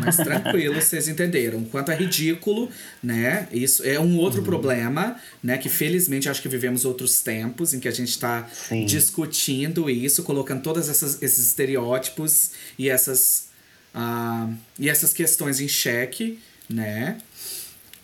[0.00, 1.62] Mas tranquilo, vocês entenderam.
[1.64, 2.68] Quanto é ridículo,
[3.02, 3.48] né?
[3.52, 4.18] Isso é um Uhum.
[4.18, 5.56] outro problema, né?
[5.58, 8.84] Que felizmente acho que vivemos outros tempos em que a gente tá Sim.
[8.84, 13.48] discutindo isso, colocando todos essas, esses estereótipos e essas,
[13.94, 14.48] ah,
[14.78, 17.18] e essas questões em xeque, né?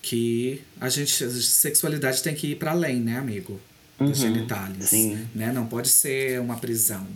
[0.03, 3.61] Que a gente, a sexualidade tem que ir para além, né, amigo?
[3.99, 4.91] Dos Uhum, genitálios.
[4.91, 5.27] sim.
[5.35, 5.51] Né?
[5.53, 7.07] Não pode ser uma prisão,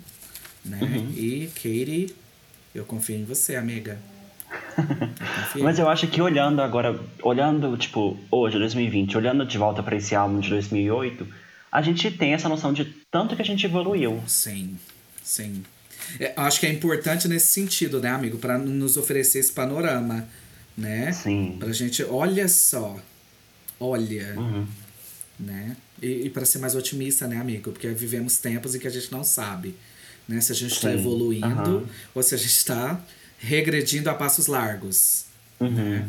[0.64, 0.78] né?
[0.80, 1.12] Uhum.
[1.14, 2.14] E, Katie,
[2.74, 3.98] eu confio em você, amiga.
[5.54, 5.62] Eu.
[5.64, 10.14] Mas eu acho que olhando agora, olhando, tipo, hoje, 2020, olhando de volta pra esse
[10.14, 11.26] álbum de 2008,
[11.70, 14.22] a gente tem essa noção de tanto que a gente evoluiu.
[14.26, 14.76] Sim,
[15.22, 15.62] sim.
[16.18, 18.38] É, acho que é importante nesse sentido, né, amigo?
[18.38, 20.26] Para nos oferecer esse panorama,
[20.76, 21.12] né?
[21.12, 21.56] Sim.
[21.58, 22.96] Pra gente, olha só,
[23.78, 24.66] olha, Uhum.
[25.38, 25.76] né?
[26.02, 27.70] E, e para ser mais otimista, né, amigo?
[27.70, 29.76] Porque vivemos tempos em que a gente não sabe,
[30.26, 30.40] né?
[30.40, 31.84] Se a gente está evoluindo aham.
[32.14, 33.00] ou se a gente está
[33.40, 35.24] regredindo a passos largos.
[35.58, 36.04] Uhum.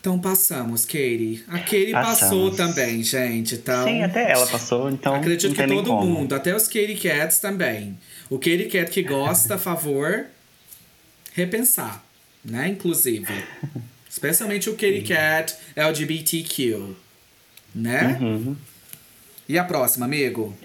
[0.00, 1.44] Então passamos, Katie.
[1.48, 3.56] A Katie passou também, gente.
[3.56, 5.14] Então, Sim, até ela passou, então.
[5.14, 6.06] Acredito que todo como.
[6.06, 7.98] mundo, até os Katie Cats também.
[8.30, 10.24] O Katie Cat que gosta, a favor,
[11.34, 12.02] repensar,
[12.42, 12.68] né?
[12.68, 13.26] Inclusive.
[14.08, 16.94] Especialmente o Katie Cat LGBTQ,
[17.74, 18.18] né?
[18.20, 18.56] Uhum.
[19.46, 20.56] E a próxima, amigo?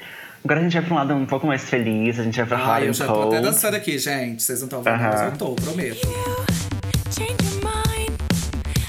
[0.46, 2.58] Agora a gente vai pra um lado um pouco mais feliz, a gente vai pra
[2.60, 4.44] Ah, Hot eu já tô até dançando aqui, gente.
[4.44, 5.10] Vocês não estão vendo, Aham.
[5.10, 6.08] mas eu tô, prometo.
[7.10, 8.12] Change your mind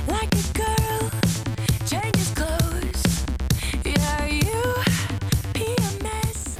[0.06, 1.08] like a girl
[1.88, 3.02] changes clothes.
[3.86, 4.74] Yeah, you
[5.54, 6.58] PMS.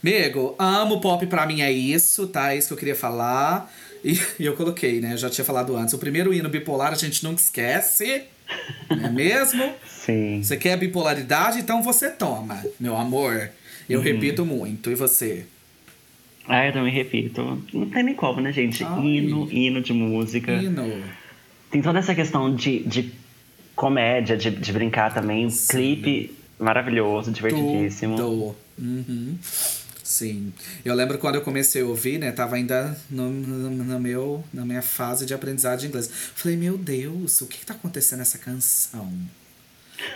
[0.00, 2.52] Amigo, amo pop pra mim é isso, tá?
[2.52, 3.68] É isso que eu queria falar.
[4.04, 5.14] E, e eu coloquei, né?
[5.14, 5.92] Eu já tinha falado antes.
[5.92, 8.22] O primeiro hino bipolar a gente nunca esquece.
[8.88, 9.74] Não é mesmo?
[9.90, 10.40] Sim.
[10.40, 11.58] Você quer bipolaridade?
[11.58, 13.50] Então você toma, meu amor.
[13.88, 14.04] Eu Uhum.
[14.04, 14.90] repito muito.
[14.90, 15.46] E você?
[16.48, 17.62] Ah, eu também repito.
[17.72, 18.84] Não tem nem como, né, gente?
[18.84, 19.00] Ai.
[19.06, 20.52] Hino, hino de música.
[20.52, 21.02] Hino.
[21.70, 23.12] Tem toda essa questão de, de
[23.74, 25.48] comédia, de, de brincar também.
[25.68, 28.16] Clipe maravilhoso, divertidíssimo.
[28.16, 28.56] Tudo.
[28.78, 29.36] Uhum.
[30.02, 30.52] Sim.
[30.84, 32.30] Eu lembro quando eu comecei a ouvir, né?
[32.30, 36.10] Tava ainda no, no, no meu, na minha fase de aprendizado de inglês.
[36.34, 39.10] Falei, meu Deus, o que, que tá acontecendo nessa canção?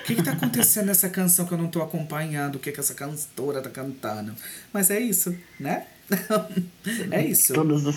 [0.01, 2.57] O que, que tá acontecendo nessa canção que eu não tô acompanhando?
[2.57, 4.35] O que, que essa cantora tá cantando?
[4.73, 5.87] Mas é isso, né?
[7.11, 7.53] é isso.
[7.53, 7.97] Todas as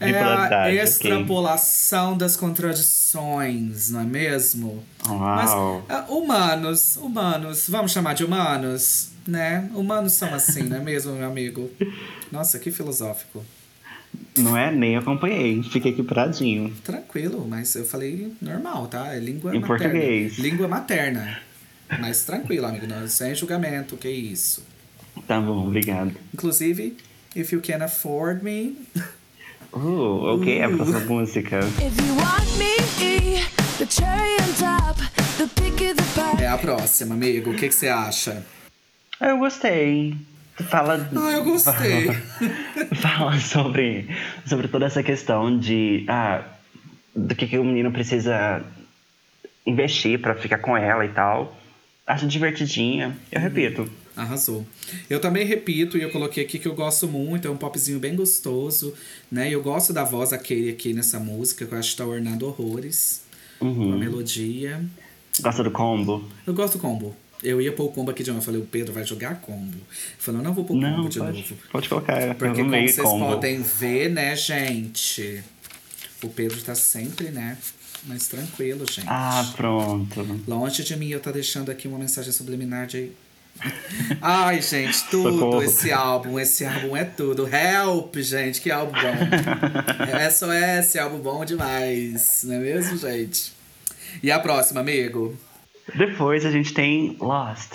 [0.00, 4.84] É a extrapolação das contradições, não é mesmo?
[5.06, 5.18] Uau.
[5.18, 5.50] Mas,
[5.88, 9.70] ah, humanos, humanos, vamos chamar de humanos, né?
[9.74, 11.70] Humanos são assim, não é mesmo, meu amigo?
[12.30, 13.44] Nossa, que filosófico.
[14.38, 14.70] Não é?
[14.70, 15.62] Nem acompanhei.
[15.62, 16.72] Fiquei aqui paradinho.
[16.84, 19.14] Tranquilo, mas eu falei normal, tá?
[19.14, 19.66] É língua Em materna.
[19.90, 20.38] português.
[20.38, 21.38] Língua materna.
[22.00, 24.64] Mas tranquilo, amigo, não, sem julgamento, que isso.
[25.26, 26.12] Tá bom, obrigado.
[26.34, 26.96] Inclusive,
[27.34, 28.76] if you can afford me,
[29.72, 31.58] Uh, ok, a próxima música.
[31.60, 33.40] If you want me,
[33.78, 34.98] the cherry on top,
[35.36, 36.42] the pick of the pie.
[36.44, 37.50] é a próxima, amigo.
[37.50, 38.42] O que que você acha?
[39.20, 40.14] Eu gostei.
[40.64, 41.08] Fala.
[41.14, 42.08] Ah, eu gostei.
[42.96, 44.08] Fala sobre,
[44.46, 46.04] sobre toda essa questão de.
[46.08, 46.44] Ah,
[47.14, 48.64] do que, que o menino precisa
[49.66, 51.56] investir pra ficar com ela e tal.
[52.06, 53.16] Acho divertidinha.
[53.32, 53.90] Eu repito.
[54.16, 54.66] Arrasou.
[55.10, 58.14] Eu também repito, e eu coloquei aqui que eu gosto muito, é um popzinho bem
[58.14, 58.94] gostoso,
[59.30, 59.50] né?
[59.50, 62.46] Eu gosto da voz da Katie aqui nessa música, que eu acho que tá ornando
[62.46, 63.24] horrores.
[63.60, 63.92] Uhum.
[63.92, 64.82] A melodia.
[65.40, 66.24] Gosta do combo?
[66.46, 67.14] Eu gosto do combo.
[67.42, 68.40] Eu ia pôr o combo aqui de novo.
[68.40, 69.76] Eu falei, o Pedro vai jogar combo.
[69.76, 69.84] Ele
[70.18, 71.56] falou, não vou pôr Não, combo de pode, novo.
[71.70, 72.34] pode colocar.
[72.34, 73.26] Porque eu como vocês combo.
[73.26, 75.42] podem ver, né, gente?
[76.22, 77.56] O Pedro tá sempre, né?
[78.04, 79.06] Mais tranquilo, gente.
[79.08, 80.26] Ah, pronto.
[80.46, 83.10] Longe de mim, eu tá deixando aqui uma mensagem subliminar de.
[84.20, 85.62] Ai, gente, tudo Socorro.
[85.62, 86.38] esse álbum.
[86.38, 87.48] Esse álbum é tudo.
[87.48, 89.16] Help, gente, que álbum bom.
[90.30, 92.42] SOS, álbum bom demais.
[92.44, 93.52] Não é mesmo, gente?
[94.22, 95.36] E a próxima, amigo?
[95.94, 97.72] Depois a gente tem Lost.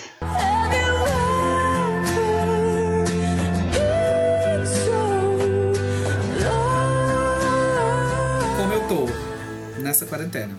[8.56, 10.54] Como eu tô nessa quarentena.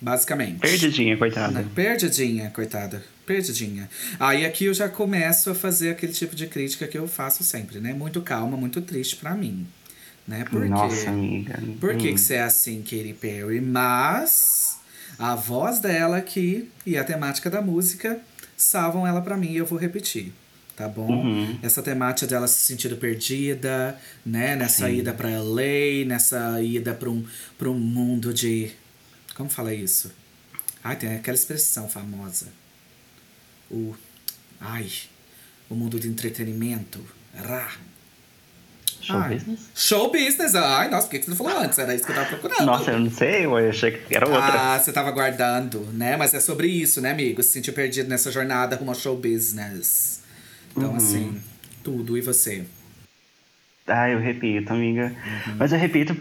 [0.00, 0.58] Basicamente.
[0.60, 1.52] Perdidinha, coitada.
[1.60, 1.66] Né?
[1.74, 3.02] Perdidinha, coitada.
[3.24, 3.88] Perdidinha.
[4.20, 7.78] Aí aqui eu já começo a fazer aquele tipo de crítica que eu faço sempre,
[7.80, 7.94] né?
[7.94, 9.66] Muito calma, muito triste pra mim.
[10.28, 10.44] Né?
[10.50, 11.58] Por Nossa, amiga.
[11.80, 12.14] Por que, Hum.
[12.14, 13.60] que você é assim, Katy Perry?
[13.60, 14.73] Mas
[15.18, 18.20] a voz dela aqui e a temática da música
[18.56, 20.32] salvam ela pra mim e eu vou repetir.
[20.76, 21.08] Tá bom?
[21.08, 21.58] Uhum.
[21.62, 23.96] Essa temática dela se sentindo perdida,
[24.26, 24.56] né?
[24.56, 27.24] Nessa ida pra LA, nessa ida pra um,
[27.56, 28.72] pra um mundo de.
[29.36, 30.10] Como fala isso?
[30.82, 32.48] Ai, tem aquela expressão famosa.
[33.70, 33.94] O.
[34.60, 34.90] Ai.
[35.70, 37.00] O mundo de entretenimento.
[37.34, 37.72] Rá.
[39.04, 39.34] Show Ai.
[39.34, 39.60] business?
[39.74, 40.54] Show business.
[40.54, 41.78] Ai, nossa, por que você não falou antes?
[41.78, 42.64] Era isso que eu tava procurando.
[42.64, 44.74] Nossa, eu não sei, eu achei que era outra.
[44.74, 46.16] Ah, você tava guardando, né?
[46.16, 47.42] Mas é sobre isso, né, amigo?
[47.42, 50.22] Se sentir perdido nessa jornada rumo ao show business.
[50.76, 50.96] Então, Uhum.
[50.96, 51.40] assim,
[51.82, 52.16] tudo.
[52.16, 52.64] E você?
[53.86, 55.14] Ah, eu repito, amiga.
[55.46, 55.56] Uhum.
[55.58, 56.16] Mas eu repito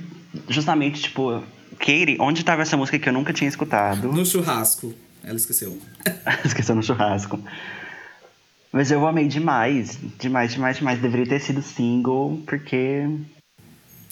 [0.50, 1.42] justamente, tipo,
[1.80, 4.12] Katie, onde tava essa música que eu nunca tinha escutado?
[4.12, 4.94] No churrasco.
[5.24, 5.80] Ela esqueceu.
[6.44, 7.40] Esqueceu no churrasco.
[8.74, 10.00] Mas eu amei demais.
[10.20, 11.00] Demais, demais, demais.
[11.00, 13.08] Deveria ter sido single, porque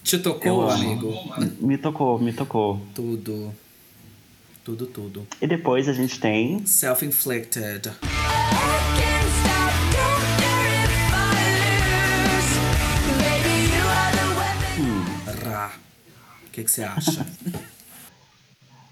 [0.03, 1.11] Te tocou, amigo?
[1.59, 2.79] Me tocou, me tocou.
[2.93, 3.51] Tudo.
[4.63, 5.27] Tudo, tudo.
[5.41, 6.63] E depois a gente tem.
[6.63, 7.91] Self-inflicted.
[15.43, 15.71] Rá.
[16.45, 17.25] O que que você acha?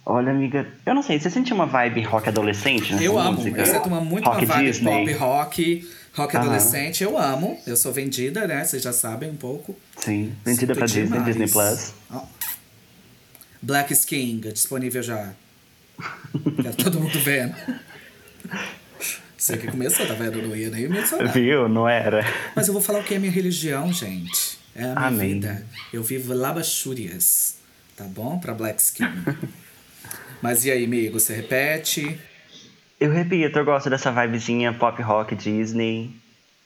[0.06, 3.34] Olha, amiga, eu não sei, você sentiu uma vibe rock adolescente nessa Eu amo.
[3.38, 3.64] música?
[3.66, 4.92] Você toma muito rock uma vibe Disney.
[4.92, 6.46] pop rock, rock Aham.
[6.46, 7.04] adolescente.
[7.04, 7.60] Eu amo.
[7.68, 8.64] Eu sou vendida, né?
[8.64, 9.78] Vocês já sabem um pouco.
[9.98, 11.26] Sim, vendida pra Sinto Disney, demais.
[11.38, 11.94] Disney Plus.
[12.12, 12.24] Ó.
[13.62, 15.34] Black Skin, disponível já.
[16.62, 17.54] Quero todo mundo vendo.
[19.38, 20.40] Você que começou, tá vendo?
[20.40, 21.32] Eu não ia nem mencionar.
[21.34, 21.70] Viu?
[21.70, 22.26] Não era?
[22.56, 24.58] Mas eu vou falar o que é minha religião, gente.
[24.76, 25.34] É a minha Amém.
[25.36, 25.66] vida.
[25.94, 27.56] Eu vivo labachúrias.
[27.96, 28.38] Tá bom?
[28.40, 29.06] Pra Black Skin.
[30.42, 31.20] Mas e aí, amigo?
[31.20, 32.18] Você repete?
[33.00, 36.12] Eu repito, eu gosto dessa vibezinha pop rock Disney.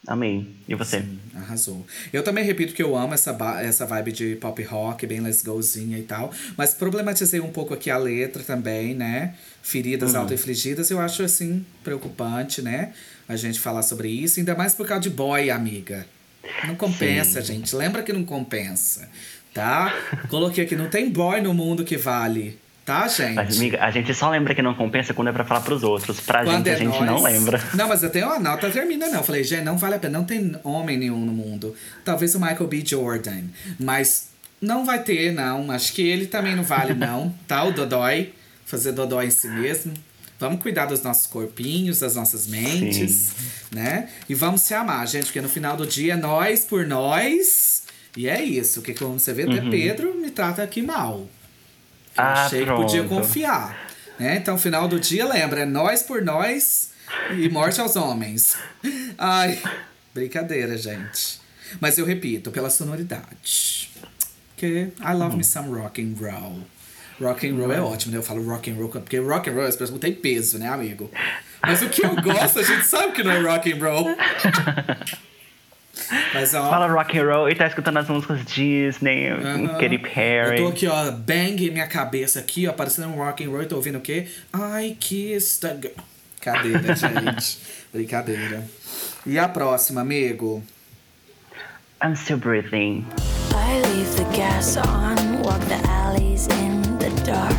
[0.05, 0.47] Amei.
[0.67, 1.03] E você?
[1.33, 1.85] Arrasou.
[2.11, 5.97] Eu também repito que eu amo essa, essa vibe de pop rock, bem let's gozinha
[5.97, 6.31] e tal.
[6.57, 9.33] Mas problematizei um pouco aqui a letra também, né?
[9.61, 12.93] Feridas auto-infligidas, eu acho assim preocupante, né?
[13.29, 16.05] A gente falar sobre isso, ainda mais por causa de boy, amiga.
[16.67, 17.73] Não compensa, gente.
[17.73, 19.09] Lembra que não compensa,
[19.53, 19.95] tá?
[20.29, 23.35] Coloquei aqui, não tem boy no mundo que vale, tá, gente?
[23.35, 26.19] Mas, amiga, a gente só lembra que não compensa quando é pra falar pros outros.
[26.19, 27.61] Pra Quando gente, é a gente nós- não lembra.
[27.73, 29.17] Não, mas até a nota termina, não.
[29.19, 30.17] Eu falei, gente, não vale a pena.
[30.19, 31.75] Não tem homem nenhum no mundo.
[32.05, 32.83] Talvez o Michael B.
[32.85, 33.43] Jordan.
[33.79, 34.29] Mas
[34.61, 35.71] não vai ter, não.
[35.71, 37.33] Acho que ele também não vale, não.
[37.47, 37.63] Tá?
[37.63, 38.33] O Dodói.
[38.65, 39.93] Fazer Dodói em si mesmo.
[40.39, 43.31] Vamos cuidar dos nossos corpinhos, das nossas mentes,
[43.71, 44.09] né?
[44.27, 47.83] E vamos se amar, gente, porque no final do dia nós por nós.
[48.17, 48.79] E é isso.
[48.79, 49.43] O que, que você vê?
[49.43, 51.27] Até Pedro me trata aqui mal.
[52.17, 52.29] Eu Uhum.
[52.29, 53.21] Ah, achei que podia pronto.
[53.21, 53.87] confiar.
[54.19, 54.35] Né?
[54.37, 56.91] Então, final do dia, lembra, é nós por nós
[57.35, 58.55] e morte aos homens.
[59.17, 59.59] Ai,
[60.13, 61.41] brincadeira, gente.
[61.79, 63.89] Mas eu repito, pela sonoridade.
[64.55, 66.59] Que I love me some rock and roll.
[67.19, 68.17] Rock and roll é ótimo, né?
[68.19, 70.67] Eu falo rock and roll, porque rock and roll as pessoas não tem peso, né,
[70.67, 71.09] amigo?
[71.61, 74.15] Mas o que eu gosto, a gente sabe que não é rock and roll.
[76.33, 79.67] Mas ó, Fala rock and roll e tá escutando as músicas Disney, Aham.
[79.79, 80.59] Katy Perry.
[80.59, 83.61] Eu tô aqui, ó, bang minha cabeça aqui, ó, parecendo um rock and roll.
[83.61, 84.27] Eu tô ouvindo o quê?
[84.53, 85.93] I kiss the girl.
[86.39, 87.57] Brincadeira, gente.
[87.93, 88.63] Brincadeira.
[89.25, 90.61] E a próxima, amigo?
[92.03, 93.05] I'm still breathing.
[93.55, 97.55] I leave the gas on, walk the alleys in the dark.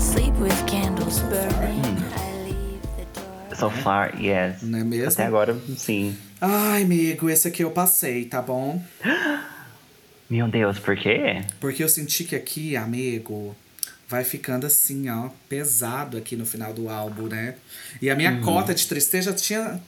[0.00, 1.84] Sleep with candles burning.
[2.16, 3.54] I leave the door.
[3.56, 4.62] So far, yes.
[4.62, 5.08] Não é mesmo?
[5.12, 6.16] Até agora, sim.
[6.40, 8.82] Ai, amigo, esse aqui eu passei, tá bom?
[10.28, 11.42] Meu Deus, por quê?
[11.60, 13.56] Porque eu senti que aqui, amigo,
[14.08, 17.54] vai ficando assim, ó, pesado aqui no final do álbum, né?
[18.02, 19.80] E a minha cota de tristeza tinha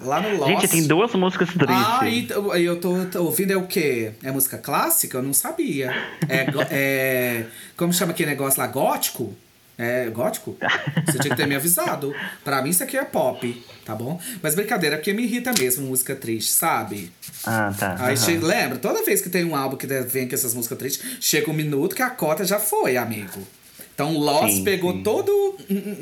[0.00, 0.50] lá no Lost.
[0.50, 0.60] Uhum.
[0.60, 1.76] Gente, tem duas músicas tristes.
[1.76, 4.12] Ah, e eu tô, tô ouvindo é o quê?
[4.22, 5.18] É música clássica?
[5.18, 5.92] Eu não sabia.
[6.28, 7.46] É, é
[7.76, 8.66] como chama aquele negócio lá?
[8.66, 9.36] Gótico?
[9.82, 10.56] É gótico?
[11.04, 12.14] Você tinha que ter me avisado.
[12.44, 14.20] Pra mim isso aqui é pop, tá bom?
[14.42, 17.10] Mas brincadeira, porque me irrita mesmo música triste, sabe?
[17.44, 17.96] Ah, tá.
[17.98, 18.24] Aí aham.
[18.24, 18.78] chega, lembra?
[18.78, 21.96] Toda vez que tem um álbum que vem com essas músicas tristes, chega um minuto
[21.96, 23.46] que a cota já foi, amigo.
[23.94, 25.02] Então Lost Sim, pegou sim.
[25.02, 26.00] todo hum, hum,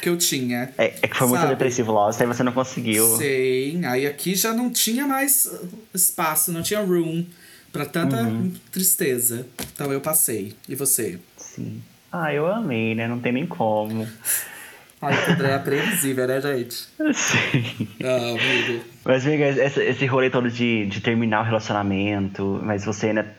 [0.00, 0.72] que eu tinha.
[0.78, 1.52] É, é que foi muito Sabe?
[1.52, 3.04] depressivo Lost, aí você não conseguiu.
[3.18, 7.26] Sim, aí aqui já não tinha mais uh, espaço, não tinha room
[7.72, 8.52] pra tanta Uhum.
[8.72, 9.46] tristeza.
[9.74, 10.54] Então eu passei.
[10.68, 11.18] E você?
[11.36, 11.82] Sim.
[12.10, 13.06] Ah, eu amei, né?
[13.06, 14.06] Não tem nem como.
[15.00, 16.74] Ai, tudo é previsível, né, gente?
[17.14, 17.88] Sim.
[18.02, 18.84] Ah, amigo.
[19.04, 23.36] Mas, amiga, esse, esse rolê todo de, de terminar o relacionamento, mas você ainda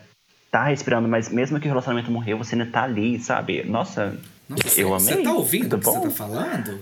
[0.51, 3.63] tá respirando, mas mesmo que o relacionamento morreu, você ainda tá ali, sabe?
[3.63, 4.17] Nossa,
[4.47, 5.23] Nossa, eu você amei.
[5.23, 6.01] tá ouvindo o que você bom?
[6.01, 6.79] tá falando?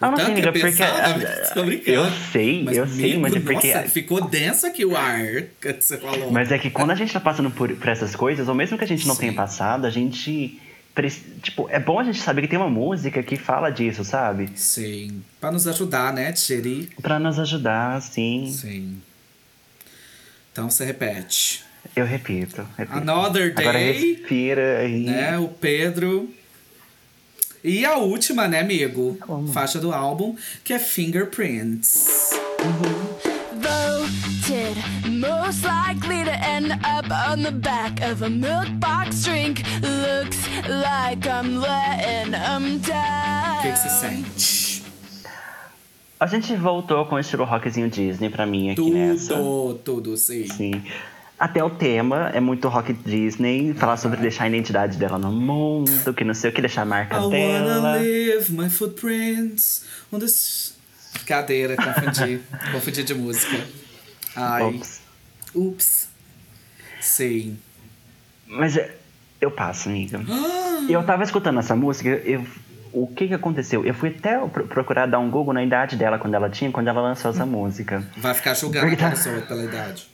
[0.00, 1.54] Ah, não sei, que é amiga, porque.
[1.54, 1.90] tô brincando.
[1.90, 3.74] Eu sei, eu sei, mas é porque.
[3.74, 5.20] Nossa, ficou denso aqui o ar
[5.60, 6.30] que você falou.
[6.30, 8.84] Mas é que quando a gente tá passando por, por essas coisas, ou mesmo que
[8.84, 10.60] a gente não tenha passado, a gente.
[11.42, 14.48] Tipo, é bom a gente saber que tem uma música que fala disso, sabe?
[14.54, 15.22] Sim.
[15.38, 16.88] Pra nos ajudar, né, Thierry?
[17.02, 18.46] Pra nos ajudar, assim.
[18.50, 18.96] Sim.
[20.52, 21.62] Então você repete.
[21.94, 22.66] Eu repito.
[22.78, 22.96] repito.
[22.98, 23.92] Another Agora day.
[24.16, 25.04] respira aí.
[25.04, 25.38] né?
[25.38, 26.30] O Pedro.
[27.68, 29.16] E a última, né, amigo?
[29.20, 29.48] Como?
[29.48, 32.30] Faixa do álbum, que é Fingerprints.
[33.60, 34.76] Voted
[35.10, 39.64] most likely to end up on the back of a milk box drink.
[39.82, 40.38] Looks
[40.68, 43.62] like I'm letting them O down.
[43.62, 44.82] que, que você sente?
[46.20, 49.34] A gente voltou com o estilo rockzinho Disney pra mim aqui nessa.
[49.34, 50.46] Tudo, tudo, sim.
[50.46, 50.82] Sim.
[51.38, 56.14] Até o tema é muito rock Disney, falar sobre deixar a identidade dela no mundo,
[56.14, 57.96] que não sei o que, deixar a marca I wanna dela.
[57.96, 60.74] leave my footprints on this...
[61.26, 62.40] Cadeira, confundi.
[62.72, 63.62] confundi de música.
[64.34, 64.62] Ai.
[64.64, 65.00] Ops.
[65.54, 66.08] Ups.
[67.00, 67.58] Sim.
[68.46, 68.94] Mas é,
[69.40, 70.20] eu passo, amiga.
[70.28, 72.46] Ah, Eu tava escutando essa música, eu,
[72.92, 73.84] o que que aconteceu?
[73.84, 76.86] Eu fui até pro- procurar dar um Google na idade dela, quando ela tinha, quando
[76.88, 78.06] ela lançou essa música.
[78.16, 79.16] vai ficar julgando a Verdade.
[79.16, 80.06] pessoa pela idade.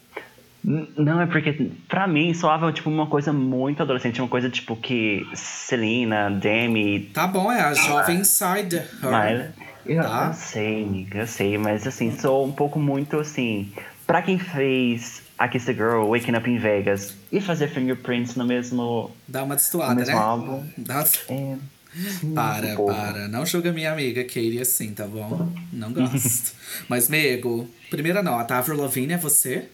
[0.65, 5.27] Não, é porque pra mim soava tipo uma coisa muito adolescente, uma coisa tipo que
[5.35, 8.89] Selena, Demi, Tá bom, é a jovem inside her.
[9.03, 9.51] mas
[9.85, 10.27] eu, Tá.
[10.29, 13.73] eu sei, amiga, eu sei, mas assim, sou um pouco muito assim,
[14.07, 18.45] pra quem fez a Kiss the Girl, Waking Up in Vegas e fazer Fingerprints no
[18.45, 20.21] mesmo, Dá uma destoada, mesmo né?
[20.21, 20.65] álbum.
[20.79, 21.05] Dá uma...
[21.37, 21.57] É,
[22.35, 23.29] Para, um para.
[23.29, 25.53] Não julga minha amiga Katie assim, tá bom?
[25.73, 26.55] Não gosto.
[26.89, 28.55] Mas, Mego, primeira nota.
[28.57, 29.69] Avril Lavigne é você?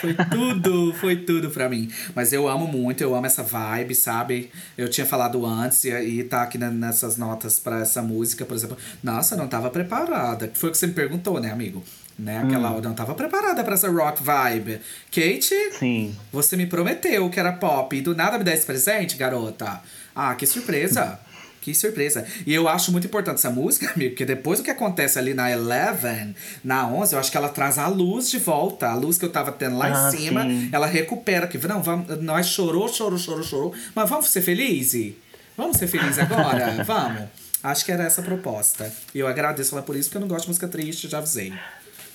[0.00, 1.90] Foi tudo, foi tudo pra mim.
[2.14, 4.50] Mas eu amo muito, eu amo essa vibe, sabe?
[4.76, 8.54] Eu tinha falado antes e, e tá aqui na- nessas notas pra essa música, por
[8.54, 8.76] exemplo.
[9.02, 10.50] Nossa, eu não tava preparada.
[10.54, 11.82] Foi o que você me perguntou, né, amigo?
[12.18, 12.38] Né?
[12.38, 14.80] Aquela, eu não tava preparada pra essa rock vibe.
[15.10, 16.16] Kate, Sim.
[16.32, 19.80] você me prometeu que era pop e do nada me dá esse presente, garota.
[20.14, 21.18] Ah, que surpresa.
[21.60, 22.24] Que surpresa.
[22.46, 25.50] E eu acho muito importante essa música, amigo, porque depois do que acontece ali na
[25.50, 26.34] Eleven,
[26.64, 28.88] na 11, eu acho que ela traz a luz de volta.
[28.88, 30.68] A luz que eu tava tendo lá Ah, em cima, sim.
[30.72, 31.46] ela recupera.
[31.46, 33.74] Que, não, vamos, nós chorou, chorou, chorou, chorou.
[33.94, 35.14] Mas vamos ser felizes?
[35.56, 36.82] Vamos ser felizes agora?
[36.86, 37.22] vamos.
[37.62, 38.92] Acho que era essa a proposta.
[39.14, 41.52] E eu agradeço ela por isso, porque eu não gosto de música triste, já avisei.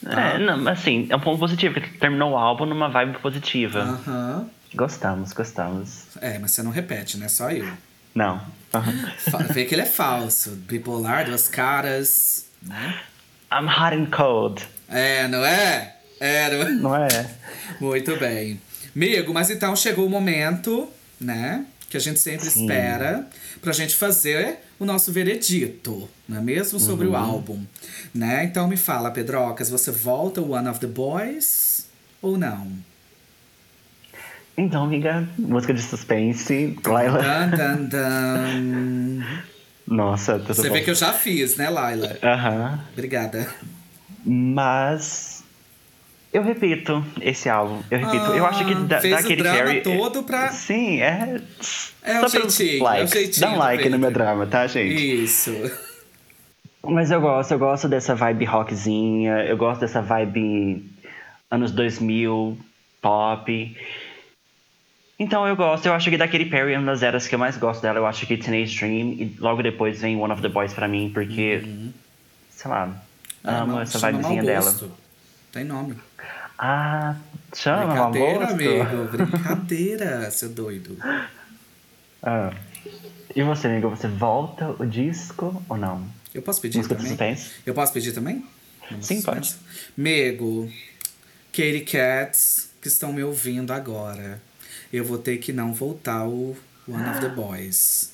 [0.06, 3.80] É, não, mas assim, é um ponto positivo, porque terminou o álbum numa vibe positiva.
[3.80, 4.50] Aham.
[4.76, 6.04] Gostamos, gostamos.
[6.20, 7.28] É, mas você não repete, né?
[7.28, 7.68] Só eu.
[8.16, 8.41] Não.
[9.53, 10.51] Vê que ele é falso.
[10.51, 12.99] Bipolar, duas caras, né?
[13.51, 14.64] I'm hot and cold.
[14.89, 15.95] É, não é?
[16.20, 16.72] É, não é?
[16.72, 17.30] Não é?
[17.80, 18.59] Muito bem.
[18.95, 20.89] Amigo, mas então chegou o momento,
[21.20, 21.66] né?
[21.89, 22.61] Que a gente sempre Sim.
[22.64, 23.28] espera
[23.61, 26.80] pra gente fazer o nosso veredito, não é mesmo?
[26.80, 27.14] Sobre Uhum.
[27.14, 27.64] o álbum,
[28.14, 28.43] né?
[28.45, 31.86] Então me fala, Pedrocas, você volta o One of the Boys
[32.22, 32.72] ou não?
[34.58, 36.78] Então, amiga, música de suspense.
[36.86, 37.20] Laila.
[37.22, 39.24] Dan, dan, dan.
[39.88, 40.76] Nossa, tudo Você bom.
[40.76, 42.18] vê que eu já fiz, né, Laila?
[42.22, 42.80] Aham.
[42.93, 43.47] Obrigada.
[44.26, 45.43] Mas.
[46.32, 47.84] Eu repito esse álbum.
[47.91, 48.26] Eu repito.
[48.32, 49.82] eu acho que Ah, da, fez da o Katy drama Perry.
[49.82, 51.39] todo pra- Sim, é.
[52.01, 53.12] É só jeitinho, é o likes.
[53.12, 55.24] jeitinho Dá um like no meu drama, tá, gente?
[55.24, 55.51] Isso.
[56.84, 60.84] Mas eu gosto, eu gosto dessa vibe rockzinha, eu gosto dessa vibe
[61.51, 62.58] anos 2000,
[62.99, 63.78] pop.
[65.18, 67.39] Então eu gosto, eu acho que da Katy Perry é uma das eras que eu
[67.39, 67.99] mais gosto dela.
[67.99, 71.11] Eu acho que Teenage Dream e logo depois vem One of the Boys pra mim,
[71.14, 71.64] porque,
[72.49, 72.84] sei lá,
[73.43, 73.80] amo Uhum.
[73.80, 74.76] Ah, essa chama vibezinha dela.
[75.51, 75.95] Tem nome.
[76.57, 77.16] Ah,
[77.55, 78.53] chama, mau Brincadeira, gosto.
[78.53, 79.07] amigo.
[79.11, 80.97] Brincadeira, seu doido.
[82.22, 82.51] Ah.
[83.36, 86.05] E você, amigo, você volta o disco ou não?
[86.34, 87.09] Eu posso pedir Música também?
[87.09, 87.51] suspense?
[87.66, 88.43] Eu posso pedir também?
[88.89, 89.57] Vamos Sim, suspense?
[89.95, 90.70] Mego,
[91.51, 94.41] Katy Cats, que estão me ouvindo agora.
[94.94, 96.56] Eu vou ter que não voltar o
[96.88, 98.12] One of the Boys.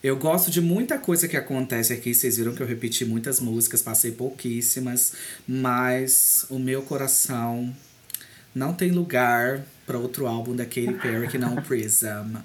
[0.00, 2.14] Eu gosto de muita coisa que acontece aqui.
[2.14, 5.14] Vocês viram que eu repeti muitas músicas, passei pouquíssimas.
[5.44, 7.74] Mas o meu coração
[8.54, 12.36] não tem lugar para outro álbum da Katy Perry que não o Prism.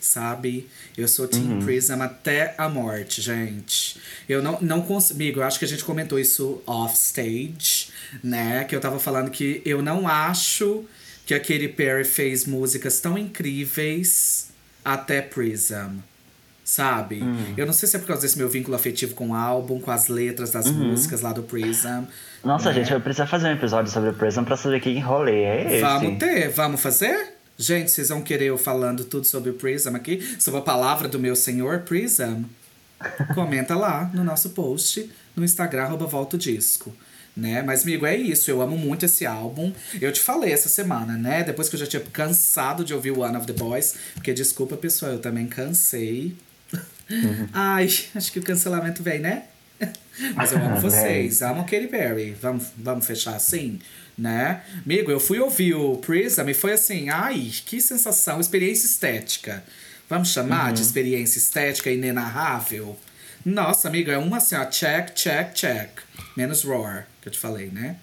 [0.00, 0.68] Sabe?
[0.96, 4.00] Eu sou Team Prism até a morte, gente.
[4.28, 5.20] Eu não, não consigo.
[5.40, 7.88] Eu acho que a gente comentou isso off stage,
[8.22, 8.64] né?
[8.64, 10.84] Que eu tava falando que eu não acho
[11.26, 14.48] que a Katy Perry fez músicas tão incríveis
[14.84, 15.98] até Prism.
[16.64, 17.22] Sabe?
[17.56, 19.90] Eu não sei se é por causa desse meu vínculo afetivo com o álbum, com
[19.90, 22.04] as letras das músicas lá do Prism.
[22.42, 22.76] Nossa, né?
[22.76, 25.80] gente, vai precisar fazer um episódio sobre o Prism pra saber que rolê é esse.
[25.80, 27.34] Vamos ter, vamos fazer?
[27.58, 30.20] Gente, vocês vão querer eu falando tudo sobre o Prism aqui?
[30.40, 32.44] Sobre a palavra do meu senhor Prism?
[33.34, 36.92] Comenta lá no nosso post no Instagram, arroba Volta o Disco.
[37.36, 37.62] Né?
[37.62, 38.50] Mas, amigo, é isso.
[38.50, 39.70] Eu amo muito esse álbum.
[40.00, 41.44] Eu te falei essa semana, né?
[41.44, 43.94] Depois que eu já tinha cansado de ouvir One of the Boys.
[44.14, 46.34] Porque, desculpa, pessoal, eu também cansei.
[47.52, 49.44] Ai, acho que o cancelamento vem, né?
[50.34, 52.36] Mas eu amo vocês, amo Katy Perry.
[52.40, 53.78] Vamos, vamos fechar assim,
[54.16, 54.62] né?
[54.84, 59.62] Amigo, eu fui ouvir o Prism e foi assim, ai, que sensação, experiência estética.
[60.08, 62.96] Vamos chamar de experiência estética inenarrável?
[63.44, 66.05] Nossa, amigo, é uma assim, ó, check, check, check.
[66.36, 67.96] Menos Roar, que eu te falei, né?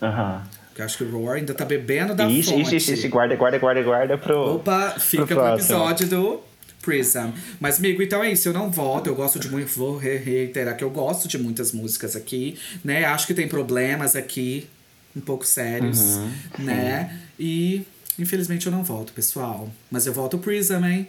[0.00, 0.42] Aham.
[0.68, 2.62] Porque eu acho que o Roar ainda tá bebendo da Ixi, fonte.
[2.62, 4.54] ixi, ixi, ixi, guarda, guarda, guarda, guarda pro.
[4.56, 5.56] Opa, fica pro, próximo.
[5.78, 6.40] episódio do
[6.80, 7.30] Prism.
[7.60, 8.48] Mas, amigo, então é isso.
[8.48, 9.06] Eu não volto.
[9.08, 9.68] Eu gosto de muito.
[9.78, 13.04] Vou re- reiterar que eu gosto de muitas músicas aqui, né?
[13.04, 14.66] Acho que tem problemas aqui,
[15.14, 16.30] um pouco sérios, Uhum,
[16.60, 17.18] né?
[17.38, 17.82] E,
[18.18, 19.70] infelizmente, eu não volto, pessoal.
[19.90, 21.06] Mas eu volto o Prism, hein?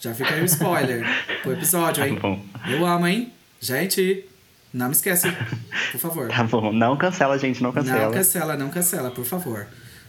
[0.00, 1.04] Já fica aí o spoiler
[1.42, 2.16] pro episódio, hein?
[2.16, 2.44] Tá bom.
[2.68, 3.32] Eu amo, hein?
[3.60, 4.24] Gente,
[4.72, 5.30] não me esquece,
[5.92, 6.28] por favor.
[6.34, 8.04] Tá bom, não cancela, gente, não cancela.
[8.06, 9.66] Não cancela, não cancela, por favor.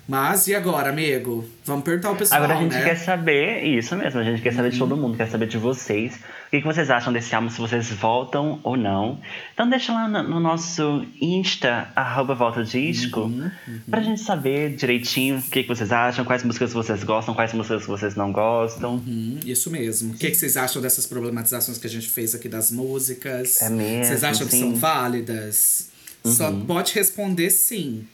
[0.10, 1.48] Mas e agora, amigo?
[1.64, 2.84] Vamos perguntar ao pessoal, Agora a gente né?
[2.84, 6.16] quer saber, isso mesmo, a gente quer saber de todo mundo, quer saber de vocês.
[6.16, 9.20] O que, que vocês acham desse álbum, se vocês voltam ou não.
[9.54, 13.52] Então deixa lá no, no nosso Insta, arroba volta disco, Uhum,
[13.88, 17.86] pra gente saber direitinho o que, que vocês acham, quais músicas vocês gostam, quais músicas
[17.86, 18.96] vocês não gostam.
[19.08, 20.14] Hum, isso mesmo.
[20.14, 23.62] O que, que vocês acham dessas problematizações que a gente fez aqui das músicas?
[23.62, 24.60] É mesmo, Vocês acham que sim.
[24.62, 25.90] são válidas?
[26.26, 28.06] Só pode responder sim,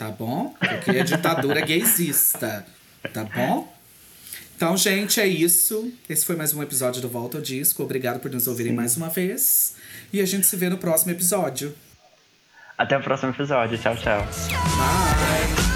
[0.00, 0.54] tá bom?
[0.58, 2.64] Porque é ditadura gaysista,
[3.12, 3.70] tá bom?
[4.56, 5.92] Então, gente, é isso.
[6.08, 7.82] Esse foi mais um episódio do Volta ao Disco.
[7.82, 9.76] Obrigado por nos ouvirem mais uma vez.
[10.10, 11.74] E a gente se vê no próximo episódio.
[12.78, 13.76] Até o próximo episódio.
[13.76, 14.26] Tchau, tchau.
[14.26, 15.69] Bye!